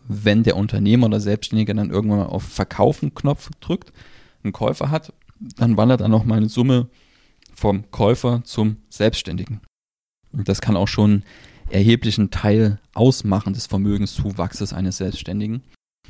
Wenn 0.08 0.44
der 0.44 0.58
Unternehmer 0.58 1.08
oder 1.08 1.20
Selbstständige 1.20 1.74
dann 1.74 1.90
irgendwann 1.90 2.20
mal 2.20 2.26
auf 2.26 2.44
Verkaufen-Knopf 2.44 3.50
drückt, 3.62 3.94
einen 4.44 4.54
Käufer 4.54 4.92
hat, 4.92 5.14
dann 5.58 5.78
wandert 5.78 6.02
dann 6.02 6.12
noch 6.12 6.26
mal 6.26 6.38
eine 6.38 6.50
Summe 6.50 6.90
vom 7.58 7.90
Käufer 7.90 8.44
zum 8.44 8.78
Selbstständigen. 8.88 9.62
Und 10.32 10.48
das 10.48 10.62
kann 10.62 10.78
auch 10.78 10.88
schon 10.88 11.24
erheblichen 11.72 12.30
Teil 12.30 12.80
ausmachen 12.94 13.54
des 13.54 13.66
Vermögenszuwachses 13.66 14.74
eines 14.74 14.98
Selbstständigen. 14.98 15.64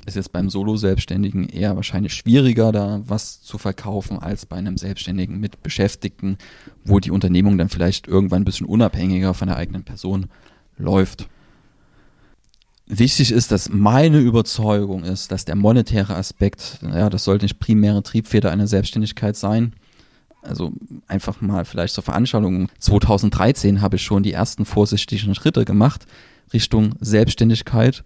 Es 0.06 0.18
ist 0.18 0.30
beim 0.30 0.50
Solo-Selbstständigen 0.50 1.48
eher 1.48 1.76
wahrscheinlich 1.78 2.14
schwieriger, 2.14 2.72
da 2.72 3.02
was 3.06 3.42
zu 3.42 3.58
verkaufen, 3.58 4.20
als 4.20 4.46
bei 4.46 4.58
einem 4.58 4.78
Selbstständigen 4.78 5.40
mit 5.40 5.64
Beschäftigten, 5.64 6.38
wo 6.84 7.00
die 7.00 7.12
Unternehmung 7.12 7.58
dann 7.58 7.70
vielleicht 7.70 8.08
irgendwann 8.08 8.42
ein 8.42 8.46
bisschen 8.46 8.68
unabhängiger 8.68 9.34
von 9.34 9.48
der 9.48 9.58
eigenen 9.58 9.84
Person 9.84 10.28
läuft. 10.78 11.28
Wichtig 12.86 13.32
ist, 13.32 13.52
dass 13.52 13.70
meine 13.70 14.20
Überzeugung 14.20 15.04
ist, 15.04 15.32
dass 15.32 15.46
der 15.46 15.56
monetäre 15.56 16.16
Aspekt, 16.16 16.80
ja, 16.82 17.10
das 17.10 17.24
sollte 17.24 17.46
nicht 17.46 17.60
primäre 17.60 18.04
Triebfeder 18.04 18.52
einer 18.52 18.68
Selbstständigkeit 18.68 19.36
sein, 19.36 19.74
also 20.48 20.72
einfach 21.08 21.42
mal 21.42 21.66
vielleicht 21.66 21.94
zur 21.94 22.04
Veranschaulichung. 22.04 22.70
2013 22.80 23.82
habe 23.82 23.98
ich 23.98 24.04
schon 24.04 24.24
die 24.24 24.34
ersten 24.34 24.66
vorsichtigen 24.66 25.36
Schritte 25.36 25.66
gemacht 25.66 26.06
Richtung 26.54 26.96
Selbstständigkeit. 27.00 28.04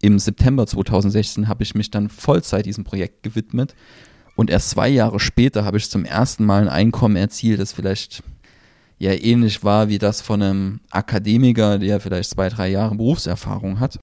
Im 0.00 0.18
September 0.18 0.66
2016 0.66 1.48
habe 1.48 1.62
ich 1.62 1.74
mich 1.74 1.90
dann 1.90 2.08
Vollzeit 2.08 2.66
diesem 2.66 2.84
Projekt 2.84 3.22
gewidmet 3.22 3.74
und 4.36 4.50
erst 4.50 4.70
zwei 4.70 4.88
Jahre 4.88 5.18
später 5.18 5.64
habe 5.64 5.78
ich 5.78 5.90
zum 5.90 6.04
ersten 6.04 6.44
Mal 6.44 6.62
ein 6.62 6.68
Einkommen 6.68 7.16
erzielt, 7.16 7.60
das 7.60 7.72
vielleicht 7.72 8.22
ja 8.98 9.12
ähnlich 9.12 9.64
war 9.64 9.88
wie 9.88 9.98
das 9.98 10.20
von 10.20 10.42
einem 10.42 10.80
Akademiker, 10.90 11.78
der 11.78 12.00
vielleicht 12.00 12.30
zwei, 12.30 12.48
drei 12.48 12.68
Jahre 12.68 12.94
Berufserfahrung 12.94 13.80
hat. 13.80 13.98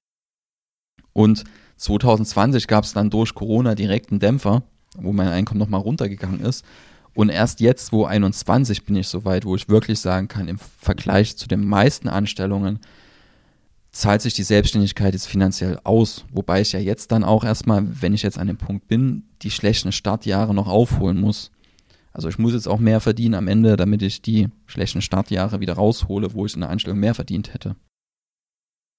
Und 1.14 1.44
2020 1.78 2.66
gab 2.66 2.84
es 2.84 2.92
dann 2.92 3.08
durch 3.08 3.34
Corona 3.34 3.74
direkt 3.74 4.10
einen 4.10 4.20
Dämpfer, 4.20 4.62
wo 4.98 5.12
mein 5.12 5.28
Einkommen 5.28 5.58
nochmal 5.58 5.80
runtergegangen 5.80 6.40
ist. 6.40 6.64
Und 7.16 7.30
erst 7.30 7.60
jetzt, 7.60 7.92
wo 7.92 8.04
21 8.04 8.84
bin 8.84 8.94
ich 8.94 9.08
so 9.08 9.24
weit, 9.24 9.46
wo 9.46 9.56
ich 9.56 9.70
wirklich 9.70 10.00
sagen 10.00 10.28
kann, 10.28 10.48
im 10.48 10.58
Vergleich 10.58 11.34
zu 11.38 11.48
den 11.48 11.64
meisten 11.64 12.08
Anstellungen 12.08 12.78
zahlt 13.90 14.20
sich 14.20 14.34
die 14.34 14.42
Selbstständigkeit 14.42 15.14
jetzt 15.14 15.26
finanziell 15.26 15.80
aus. 15.82 16.26
Wobei 16.30 16.60
ich 16.60 16.72
ja 16.72 16.78
jetzt 16.78 17.10
dann 17.12 17.24
auch 17.24 17.42
erstmal, 17.42 18.02
wenn 18.02 18.12
ich 18.12 18.22
jetzt 18.22 18.38
an 18.38 18.48
dem 18.48 18.58
Punkt 18.58 18.86
bin, 18.86 19.24
die 19.40 19.50
schlechten 19.50 19.92
Startjahre 19.92 20.52
noch 20.52 20.68
aufholen 20.68 21.18
muss. 21.18 21.52
Also 22.12 22.28
ich 22.28 22.38
muss 22.38 22.52
jetzt 22.52 22.68
auch 22.68 22.80
mehr 22.80 23.00
verdienen 23.00 23.34
am 23.34 23.48
Ende, 23.48 23.76
damit 23.76 24.02
ich 24.02 24.20
die 24.20 24.48
schlechten 24.66 25.00
Startjahre 25.00 25.60
wieder 25.60 25.72
raushole, 25.72 26.34
wo 26.34 26.44
ich 26.44 26.52
in 26.52 26.60
der 26.60 26.68
Anstellung 26.68 26.98
mehr 27.00 27.14
verdient 27.14 27.54
hätte. 27.54 27.76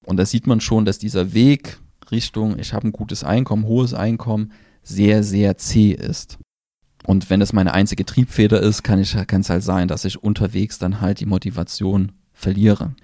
Und 0.03 0.17
da 0.17 0.25
sieht 0.25 0.47
man 0.47 0.59
schon, 0.59 0.85
dass 0.85 0.97
dieser 0.97 1.33
Weg 1.33 1.77
Richtung, 2.09 2.57
ich 2.57 2.73
habe 2.73 2.87
ein 2.87 2.93
gutes 2.93 3.23
Einkommen, 3.23 3.65
hohes 3.65 3.93
Einkommen, 3.93 4.53
sehr, 4.81 5.21
sehr 5.21 5.57
zäh 5.57 5.91
ist. 5.91 6.39
Und 7.07 7.29
wenn 7.29 7.39
das 7.39 7.53
meine 7.53 7.73
einzige 7.73 8.05
Triebfeder 8.05 8.59
ist, 8.59 8.83
kann 8.83 8.99
ich, 8.99 9.15
kann 9.27 9.39
es 9.39 9.49
halt 9.49 9.63
sein, 9.63 9.87
dass 9.87 10.03
ich 10.03 10.21
unterwegs 10.21 10.77
dann 10.77 10.99
halt 10.99 11.21
die 11.21 11.25
Motivation 11.25 12.11
verliere. 12.33 12.95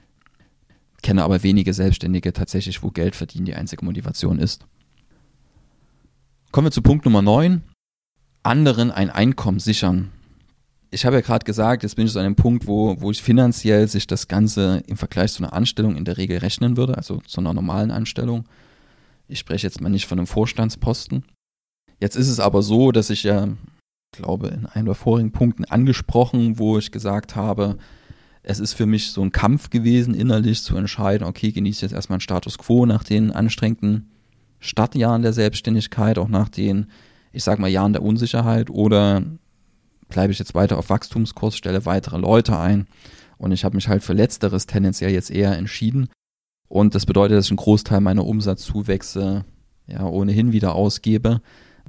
Kenne 1.02 1.24
aber 1.24 1.42
wenige 1.42 1.74
Selbstständige 1.74 2.34
tatsächlich, 2.34 2.84
wo 2.84 2.92
Geld 2.92 3.16
verdienen 3.16 3.46
die 3.46 3.56
einzige 3.56 3.86
Motivation 3.86 4.40
ist. 4.40 4.66
Kommen 6.52 6.68
wir 6.68 6.72
zu 6.72 6.82
Punkt 6.82 7.06
Nummer 7.06 7.22
9 7.22 7.64
anderen 8.44 8.92
ein 8.92 9.10
Einkommen 9.10 9.60
sichern. 9.60 10.12
Ich 10.92 11.06
habe 11.06 11.16
ja 11.16 11.22
gerade 11.22 11.46
gesagt, 11.46 11.84
jetzt 11.84 11.96
bin 11.96 12.06
ich 12.06 12.18
an 12.18 12.26
einem 12.26 12.36
Punkt, 12.36 12.68
wo, 12.68 13.00
wo 13.00 13.10
ich 13.10 13.24
finanziell 13.24 13.88
sich 13.88 14.06
das 14.06 14.28
Ganze 14.28 14.84
im 14.86 14.98
Vergleich 14.98 15.32
zu 15.32 15.42
einer 15.42 15.54
Anstellung 15.54 15.96
in 15.96 16.04
der 16.04 16.18
Regel 16.18 16.40
rechnen 16.40 16.76
würde, 16.76 16.98
also 16.98 17.22
zu 17.26 17.40
einer 17.40 17.54
normalen 17.54 17.90
Anstellung. 17.90 18.50
Ich 19.30 19.40
spreche 19.40 19.66
jetzt 19.66 19.80
mal 19.80 19.88
nicht 19.88 20.08
von 20.08 20.20
einem 20.20 20.28
Vorstandsposten. 20.28 21.24
Jetzt 22.02 22.18
ist 22.18 22.28
es 22.28 22.42
aber 22.42 22.62
so, 22.64 22.92
dass 22.92 23.10
ich 23.10 23.24
ja, 23.24 23.48
glaube, 24.14 24.48
in 24.48 24.66
einem 24.66 24.86
der 24.86 24.96
vorigen 24.96 25.32
Punkten 25.32 25.66
angesprochen, 25.66 26.58
wo 26.58 26.78
ich 26.78 26.92
gesagt 26.92 27.36
habe, 27.36 27.78
es 28.42 28.60
ist 28.60 28.74
für 28.74 28.86
mich 28.86 29.12
so 29.12 29.22
ein 29.22 29.32
Kampf 29.32 29.70
gewesen, 29.70 30.14
innerlich 30.14 30.64
zu 30.64 30.76
entscheiden, 30.76 31.28
okay, 31.28 31.52
genieße 31.52 31.78
ich 31.78 31.82
jetzt 31.82 31.94
erstmal 31.94 32.16
einen 32.16 32.22
Status 32.22 32.58
quo 32.58 32.86
nach 32.86 33.04
den 33.04 33.32
anstrengenden 33.32 34.10
Startjahren 34.60 35.22
der 35.22 35.34
Selbstständigkeit, 35.34 36.18
auch 36.18 36.30
nach 36.30 36.50
den 36.50 36.88
ich 37.34 37.44
sag 37.44 37.60
mal, 37.60 37.68
Jahren 37.68 37.94
der 37.94 38.04
Unsicherheit 38.04 38.70
oder 38.70 39.24
bleibe 40.08 40.32
ich 40.32 40.40
jetzt 40.40 40.54
weiter 40.54 40.78
auf 40.78 40.90
Wachstumskurs, 40.90 41.58
stelle 41.58 41.86
weitere 41.86 42.18
Leute 42.18 42.58
ein. 42.58 42.88
Und 43.38 43.52
ich 43.52 43.66
habe 43.66 43.76
mich 43.76 43.90
halt 43.90 44.04
für 44.04 44.14
Letzteres 44.14 44.68
tendenziell 44.68 45.12
jetzt 45.12 45.32
eher 45.32 45.58
entschieden. 45.58 46.08
Und 46.70 46.96
das 46.96 47.06
bedeutet, 47.06 47.38
dass 47.38 47.46
ich 47.46 47.52
einen 47.52 47.58
Großteil 47.58 48.00
meiner 48.00 48.26
Umsatzzuwächse 48.26 49.44
ja 49.88 50.06
ohnehin 50.06 50.54
wieder 50.54 50.76
ausgebe. 50.76 51.42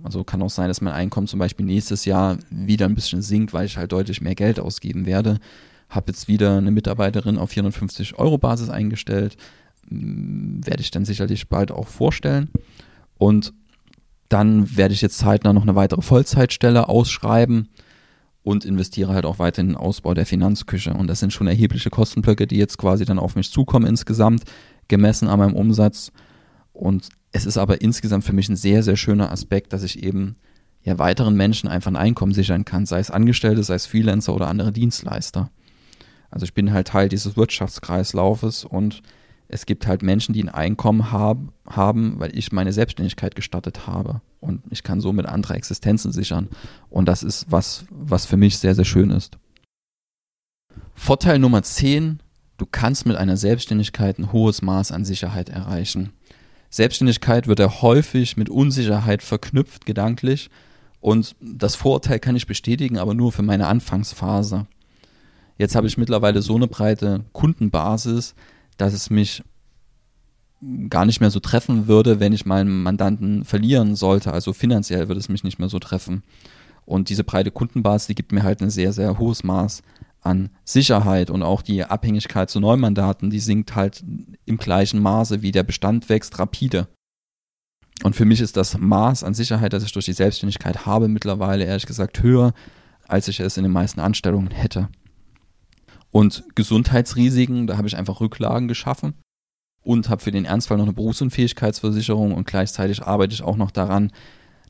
Also 0.05 0.23
kann 0.23 0.43
auch 0.43 0.51
sein, 0.51 0.69
dass 0.69 0.83
mein 0.83 0.93
Einkommen 0.93 1.27
zum 1.27 1.39
Beispiel 1.39 1.65
nächstes 1.65 2.05
Jahr 2.05 2.37
wieder 2.51 2.85
ein 2.85 2.95
bisschen 2.95 3.23
sinkt, 3.23 3.55
weil 3.55 3.65
ich 3.65 3.79
halt 3.79 3.91
deutlich 3.91 4.21
mehr 4.21 4.35
Geld 4.35 4.61
ausgeben 4.61 5.07
werde. 5.07 5.39
Habe 5.89 6.13
jetzt 6.13 6.29
wieder 6.29 6.59
eine 6.59 6.71
Mitarbeiterin 6.71 7.39
auf 7.39 7.51
450 7.51 8.19
Euro 8.19 8.37
Basis 8.37 8.69
eingestellt. 8.69 9.37
Werde 9.89 10.83
ich 10.83 10.91
dann 10.91 11.07
sicherlich 11.07 11.49
bald 11.49 11.73
auch 11.73 11.89
vorstellen. 11.89 12.51
Und 13.17 13.55
dann 14.29 14.77
werde 14.77 14.93
ich 14.93 15.01
jetzt 15.01 15.19
zeitnah 15.19 15.55
noch 15.55 15.63
eine 15.63 15.75
weitere 15.75 16.03
Vollzeitstelle 16.03 16.89
ausschreiben 16.89 17.69
und 18.43 18.67
investiere 18.67 19.15
halt 19.15 19.25
auch 19.25 19.39
weiter 19.39 19.63
in 19.63 19.69
den 19.69 19.77
Ausbau 19.77 20.13
der 20.13 20.27
Finanzküche. 20.27 20.93
Und 20.93 21.07
das 21.07 21.21
sind 21.21 21.33
schon 21.33 21.47
erhebliche 21.47 21.89
Kostenblöcke, 21.89 22.47
die 22.47 22.59
jetzt 22.59 22.77
quasi 22.77 23.07
dann 23.07 23.19
auf 23.19 23.37
mich 23.37 23.51
zukommen 23.51 23.87
insgesamt, 23.87 24.43
gemessen 24.89 25.29
an 25.29 25.39
meinem 25.39 25.55
Umsatz. 25.55 26.13
Und 26.75 27.09
es 27.35 27.47
ist 27.47 27.59
aber 27.59 27.81
insgesamt 27.81 28.23
für 28.25 28.33
mich 28.33 28.49
ein 28.49 28.55
sehr, 28.55 28.85
sehr 28.85 28.97
schöner 28.97 29.33
Aspekt, 29.33 29.73
dass 29.73 29.83
ich 29.83 30.01
eben 30.01 30.37
ja 30.85 31.01
weiteren 31.01 31.35
Menschen 31.35 31.69
einfach 31.69 31.91
ein 31.91 31.97
Einkommen 31.97 32.33
sichern 32.33 32.65
kann, 32.65 32.87
sei 32.87 33.01
es 33.01 33.11
Angestellte, 33.11 33.65
sei 33.65 33.75
es 33.75 33.87
Freelancer 33.87 34.33
oder 34.33 34.47
andere 34.47 34.71
Dienstleister. 34.71 35.51
Also 36.31 36.45
ich 36.45 36.55
bin 36.55 36.73
halt 36.73 36.87
Teil 36.89 37.09
dieses 37.09 37.37
Wirtschaftskreislaufes 37.37 38.65
und 38.65 39.03
es 39.49 39.67
gibt 39.67 39.89
halt 39.89 40.03
Menschen, 40.03 40.33
die 40.33 40.45
ein 40.45 40.49
Einkommen 40.49 41.11
hab, 41.11 41.39
haben, 41.67 42.21
weil 42.21 42.39
ich 42.39 42.53
meine 42.53 42.73
Selbstständigkeit 42.73 43.35
gestartet 43.35 43.89
habe. 43.89 44.21
Und 44.39 44.63
ich 44.71 44.85
kann 44.85 45.01
somit 45.01 45.27
andere 45.27 45.55
Existenzen 45.55 46.13
sichern. 46.13 46.49
Und 46.89 47.07
das 47.07 47.25
ist 47.25 47.47
was, 47.51 47.85
was 47.91 48.27
für 48.27 48.37
mich 48.37 48.59
sehr, 48.59 48.77
sehr 48.77 48.85
schön 48.85 49.11
ist. 49.11 49.39
Vorteil 50.95 51.41
Nummer 51.41 51.65
10, 51.65 52.21
du 52.59 52.67
kannst 52.67 53.07
mit 53.07 53.17
einer 53.17 53.37
Selbstständigkeit 53.37 54.21
ein 54.21 54.33
hohes 54.33 54.63
Maß 54.63 54.93
an 54.93 55.05
Sicherheit 55.05 55.49
erreichen. 55.49 56.13
Selbstständigkeit 56.75 57.47
wird 57.47 57.61
ja 57.61 57.83
häufig 57.83 58.37
mit 58.37 58.49
Unsicherheit 58.49 59.23
verknüpft, 59.23 59.87
gedanklich. 59.87 60.51
Und 61.01 61.37
das 61.41 61.77
Vorurteil 61.77 62.19
kann 62.19 62.35
ich 62.35 62.49
bestätigen, 62.49 62.99
aber 62.99 63.15
nur 63.15 63.31
für 63.31 63.43
meine 63.43 63.69
Anfangsphase. 63.69 64.67
Jetzt 65.57 65.77
habe 65.77 65.87
ich 65.87 65.99
mittlerweile 65.99 66.43
so 66.43 66.57
eine 66.57 66.67
breite 66.67 67.27
Kundenbasis, 67.33 68.35
dass 68.77 68.93
es 68.93 69.09
mich 69.09 69.45
gar 70.89 71.05
nicht 71.05 71.21
mehr 71.21 71.31
so 71.31 71.39
treffen 71.39 71.87
würde, 71.87 72.19
wenn 72.19 72.33
ich 72.33 72.45
meinen 72.45 72.83
Mandanten 72.83 73.45
verlieren 73.45 73.95
sollte. 73.95 74.33
Also 74.33 74.53
finanziell 74.53 75.07
würde 75.07 75.21
es 75.21 75.29
mich 75.29 75.45
nicht 75.45 75.61
mehr 75.61 75.69
so 75.69 75.79
treffen. 75.79 76.25
Und 76.87 77.09
diese 77.09 77.23
breite 77.23 77.53
Kundenbasis, 77.53 78.09
die 78.09 78.17
gibt 78.17 78.33
mir 78.33 78.43
halt 78.43 78.61
ein 78.63 78.71
sehr, 78.71 78.93
sehr 78.93 79.17
hohes 79.21 79.45
Maß 79.45 79.85
an 80.25 80.51
Sicherheit 80.65 81.31
und 81.31 81.43
auch 81.43 81.63
die 81.63 81.85
Abhängigkeit 81.85 82.51
zu 82.51 82.59
Neumandaten, 82.59 83.31
die 83.31 83.41
sinkt 83.41 83.75
halt 83.75 84.03
im 84.47 84.57
gleichen 84.57 85.01
Maße, 85.01 85.43
wie 85.43 85.53
der 85.53 85.63
Bestand 85.63 86.09
wächst, 86.09 86.39
rapide. 86.39 86.89
Und 88.03 88.17
für 88.17 88.25
mich 88.25 88.41
ist 88.41 88.57
das 88.57 88.77
Maß 88.77 89.23
an 89.23 89.35
Sicherheit, 89.35 89.73
das 89.73 89.85
ich 89.85 89.93
durch 89.93 90.07
die 90.07 90.13
Selbstständigkeit 90.13 90.87
habe, 90.87 91.09
mittlerweile 91.09 91.65
ehrlich 91.65 91.87
gesagt 91.87 92.23
höher, 92.23 92.55
als 93.07 93.29
ich 93.29 93.39
es 93.39 93.57
in 93.57 93.63
den 93.63 93.73
meisten 93.73 94.01
Anstellungen 94.01 94.51
hätte. 94.51 94.89
Und 96.11 96.45
Gesundheitsrisiken, 96.55 97.67
da 97.67 97.77
habe 97.77 97.87
ich 97.87 97.97
einfach 97.97 98.21
Rücklagen 98.21 98.67
geschaffen 98.67 99.15
und 99.83 100.09
habe 100.09 100.23
für 100.23 100.33
den 100.33 100.47
Ernstfall 100.47 100.79
noch 100.79 100.85
eine 100.85 100.95
Berufsunfähigkeitsversicherung 100.95 102.33
und 102.33 102.47
gleichzeitig 102.47 103.03
arbeite 103.03 103.35
ich 103.35 103.43
auch 103.43 103.57
noch 103.57 103.71
daran, 103.71 104.11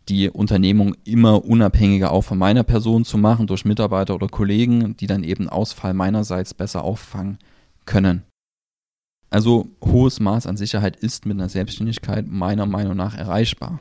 die 0.08 0.28
Unternehmung 0.28 0.94
immer 1.04 1.44
unabhängiger 1.44 2.10
auch 2.10 2.22
von 2.22 2.38
meiner 2.38 2.62
Person 2.62 3.04
zu 3.04 3.16
machen 3.16 3.46
durch 3.46 3.64
Mitarbeiter 3.64 4.14
oder 4.14 4.28
Kollegen, 4.28 4.96
die 4.96 5.06
dann 5.06 5.24
eben 5.24 5.48
Ausfall 5.48 5.94
meinerseits 5.94 6.52
besser 6.52 6.82
auffangen 6.82 7.38
können. 7.86 8.22
Also 9.30 9.68
hohes 9.84 10.20
Maß 10.20 10.46
an 10.46 10.56
Sicherheit 10.56 10.96
ist 10.96 11.26
mit 11.26 11.38
einer 11.38 11.48
Selbstständigkeit 11.48 12.26
meiner 12.28 12.66
Meinung 12.66 12.96
nach 12.96 13.16
erreichbar. 13.16 13.80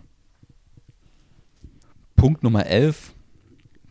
Punkt 2.15 2.41
Nummer 2.41 2.65
11. 2.65 3.13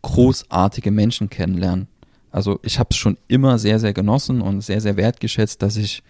Großartige 0.01 0.91
Menschen 0.91 1.31
kennenlernen. 1.31 1.87
Also 2.31 2.59
ich 2.63 2.79
habe 2.79 2.89
es 2.91 2.97
schon 2.97 3.19
immer 3.29 3.59
sehr, 3.59 3.79
sehr 3.79 3.93
genossen 3.93 4.41
und 4.41 4.63
sehr, 4.63 4.81
sehr 4.81 4.97
wertgeschätzt, 4.97 5.63
dass 5.63 5.77
ich 5.77 6.03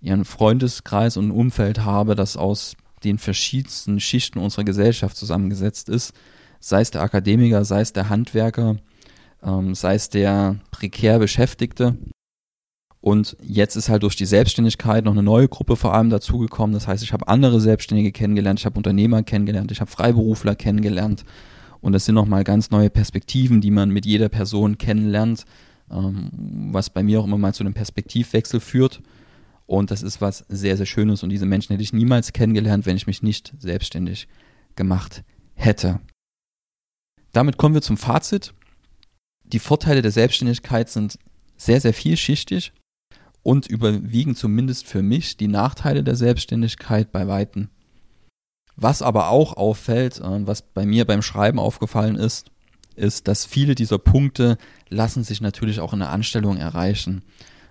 ihren 0.00 0.24
Freundeskreis 0.24 1.16
und 1.16 1.30
Umfeld 1.30 1.80
habe, 1.80 2.14
das 2.14 2.36
aus 2.36 2.76
den 3.04 3.18
verschiedensten 3.18 4.00
Schichten 4.00 4.38
unserer 4.38 4.64
Gesellschaft 4.64 5.16
zusammengesetzt 5.16 5.88
ist. 5.88 6.12
Sei 6.60 6.80
es 6.80 6.90
der 6.90 7.02
Akademiker, 7.02 7.64
sei 7.64 7.80
es 7.80 7.92
der 7.92 8.08
Handwerker, 8.08 8.76
ähm, 9.42 9.74
sei 9.74 9.94
es 9.94 10.08
der 10.08 10.56
prekär 10.70 11.18
Beschäftigte. 11.18 11.96
Und 13.00 13.36
jetzt 13.40 13.76
ist 13.76 13.88
halt 13.88 14.02
durch 14.02 14.16
die 14.16 14.26
Selbstständigkeit 14.26 15.04
noch 15.04 15.12
eine 15.12 15.22
neue 15.22 15.48
Gruppe 15.48 15.76
vor 15.76 15.94
allem 15.94 16.10
dazugekommen. 16.10 16.74
Das 16.74 16.88
heißt, 16.88 17.02
ich 17.02 17.12
habe 17.12 17.28
andere 17.28 17.60
Selbstständige 17.60 18.10
kennengelernt, 18.10 18.58
ich 18.58 18.66
habe 18.66 18.76
Unternehmer 18.76 19.22
kennengelernt, 19.22 19.70
ich 19.70 19.80
habe 19.80 19.90
Freiberufler 19.90 20.56
kennengelernt. 20.56 21.24
Und 21.80 21.92
das 21.92 22.04
sind 22.04 22.16
nochmal 22.16 22.42
ganz 22.42 22.70
neue 22.70 22.90
Perspektiven, 22.90 23.60
die 23.60 23.70
man 23.70 23.90
mit 23.90 24.04
jeder 24.04 24.28
Person 24.28 24.78
kennenlernt, 24.78 25.44
ähm, 25.90 26.28
was 26.72 26.90
bei 26.90 27.04
mir 27.04 27.20
auch 27.20 27.24
immer 27.24 27.38
mal 27.38 27.54
zu 27.54 27.62
einem 27.62 27.74
Perspektivwechsel 27.74 28.58
führt. 28.58 29.00
Und 29.68 29.90
das 29.90 30.02
ist 30.02 30.22
was 30.22 30.46
sehr, 30.48 30.78
sehr 30.78 30.86
Schönes. 30.86 31.22
Und 31.22 31.28
diese 31.28 31.44
Menschen 31.44 31.74
hätte 31.74 31.82
ich 31.82 31.92
niemals 31.92 32.32
kennengelernt, 32.32 32.86
wenn 32.86 32.96
ich 32.96 33.06
mich 33.06 33.22
nicht 33.22 33.52
selbstständig 33.58 34.26
gemacht 34.76 35.22
hätte. 35.54 36.00
Damit 37.32 37.58
kommen 37.58 37.74
wir 37.74 37.82
zum 37.82 37.98
Fazit. 37.98 38.54
Die 39.44 39.58
Vorteile 39.58 40.00
der 40.00 40.10
Selbstständigkeit 40.10 40.88
sind 40.88 41.18
sehr, 41.58 41.82
sehr 41.82 41.92
vielschichtig 41.92 42.72
und 43.42 43.66
überwiegen 43.66 44.34
zumindest 44.34 44.86
für 44.86 45.02
mich 45.02 45.36
die 45.36 45.48
Nachteile 45.48 46.02
der 46.02 46.16
Selbstständigkeit 46.16 47.12
bei 47.12 47.28
Weitem. 47.28 47.68
Was 48.74 49.02
aber 49.02 49.28
auch 49.28 49.54
auffällt, 49.54 50.18
äh, 50.18 50.46
was 50.46 50.62
bei 50.62 50.86
mir 50.86 51.04
beim 51.04 51.20
Schreiben 51.20 51.58
aufgefallen 51.58 52.16
ist, 52.16 52.50
ist, 52.96 53.28
dass 53.28 53.44
viele 53.44 53.74
dieser 53.74 53.98
Punkte 53.98 54.56
lassen 54.88 55.24
sich 55.24 55.42
natürlich 55.42 55.80
auch 55.80 55.92
in 55.92 55.98
der 55.98 56.10
Anstellung 56.10 56.56
erreichen. 56.56 57.22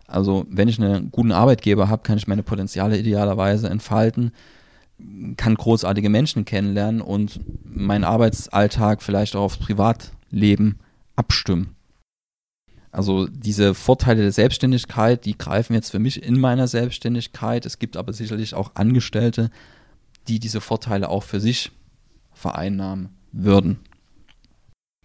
Also 0.07 0.45
wenn 0.49 0.69
ich 0.69 0.81
einen 0.81 1.11
guten 1.11 1.33
Arbeitgeber 1.33 1.89
habe, 1.89 2.03
kann 2.03 2.17
ich 2.17 2.27
meine 2.27 2.43
Potenziale 2.43 2.97
idealerweise 2.97 3.69
entfalten, 3.69 4.31
kann 5.35 5.55
großartige 5.55 6.09
Menschen 6.09 6.45
kennenlernen 6.45 7.01
und 7.01 7.39
meinen 7.63 8.03
Arbeitsalltag 8.03 9.03
vielleicht 9.03 9.35
auch 9.35 9.43
aufs 9.43 9.57
Privatleben 9.57 10.79
abstimmen. 11.15 11.75
Also 12.91 13.27
diese 13.27 13.75
Vorteile 13.75 14.23
der 14.23 14.31
Selbstständigkeit, 14.31 15.25
die 15.25 15.37
greifen 15.37 15.73
jetzt 15.73 15.91
für 15.91 15.99
mich 15.99 16.23
in 16.23 16.39
meiner 16.39 16.67
Selbstständigkeit. 16.67 17.65
Es 17.65 17.77
gibt 17.77 17.95
aber 17.95 18.13
sicherlich 18.13 18.55
auch 18.55 18.71
Angestellte, 18.73 19.51
die 20.27 20.39
diese 20.39 20.61
Vorteile 20.61 21.09
auch 21.09 21.23
für 21.23 21.39
sich 21.39 21.71
vereinnahmen 22.33 23.09
würden. 23.31 23.79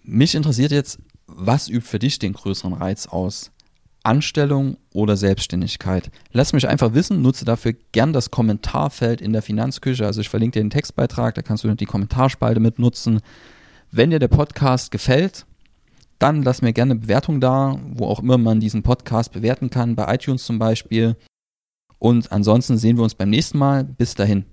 Mich 0.02 0.34
interessiert 0.34 0.72
jetzt, 0.72 1.00
was 1.26 1.68
übt 1.68 1.86
für 1.86 1.98
dich 1.98 2.18
den 2.18 2.32
größeren 2.32 2.72
Reiz 2.72 3.06
aus? 3.06 3.51
Anstellung 4.04 4.76
oder 4.92 5.16
Selbstständigkeit? 5.16 6.10
Lass 6.32 6.52
mich 6.52 6.68
einfach 6.68 6.94
wissen, 6.94 7.22
nutze 7.22 7.44
dafür 7.44 7.74
gern 7.92 8.12
das 8.12 8.30
Kommentarfeld 8.30 9.20
in 9.20 9.32
der 9.32 9.42
Finanzküche. 9.42 10.06
Also 10.06 10.20
ich 10.20 10.28
verlinke 10.28 10.58
dir 10.58 10.64
den 10.64 10.70
Textbeitrag, 10.70 11.34
da 11.34 11.42
kannst 11.42 11.64
du 11.64 11.74
die 11.74 11.86
Kommentarspalte 11.86 12.60
mitnutzen. 12.60 13.20
Wenn 13.90 14.10
dir 14.10 14.18
der 14.18 14.28
Podcast 14.28 14.90
gefällt, 14.90 15.46
dann 16.18 16.42
lass 16.42 16.62
mir 16.62 16.72
gerne 16.72 16.92
eine 16.92 17.00
Bewertung 17.00 17.40
da, 17.40 17.78
wo 17.94 18.06
auch 18.06 18.20
immer 18.20 18.38
man 18.38 18.60
diesen 18.60 18.82
Podcast 18.82 19.32
bewerten 19.32 19.70
kann, 19.70 19.96
bei 19.96 20.14
iTunes 20.14 20.44
zum 20.44 20.58
Beispiel. 20.58 21.16
Und 21.98 22.30
ansonsten 22.32 22.78
sehen 22.78 22.96
wir 22.96 23.04
uns 23.04 23.14
beim 23.14 23.30
nächsten 23.30 23.58
Mal. 23.58 23.84
Bis 23.84 24.14
dahin. 24.14 24.44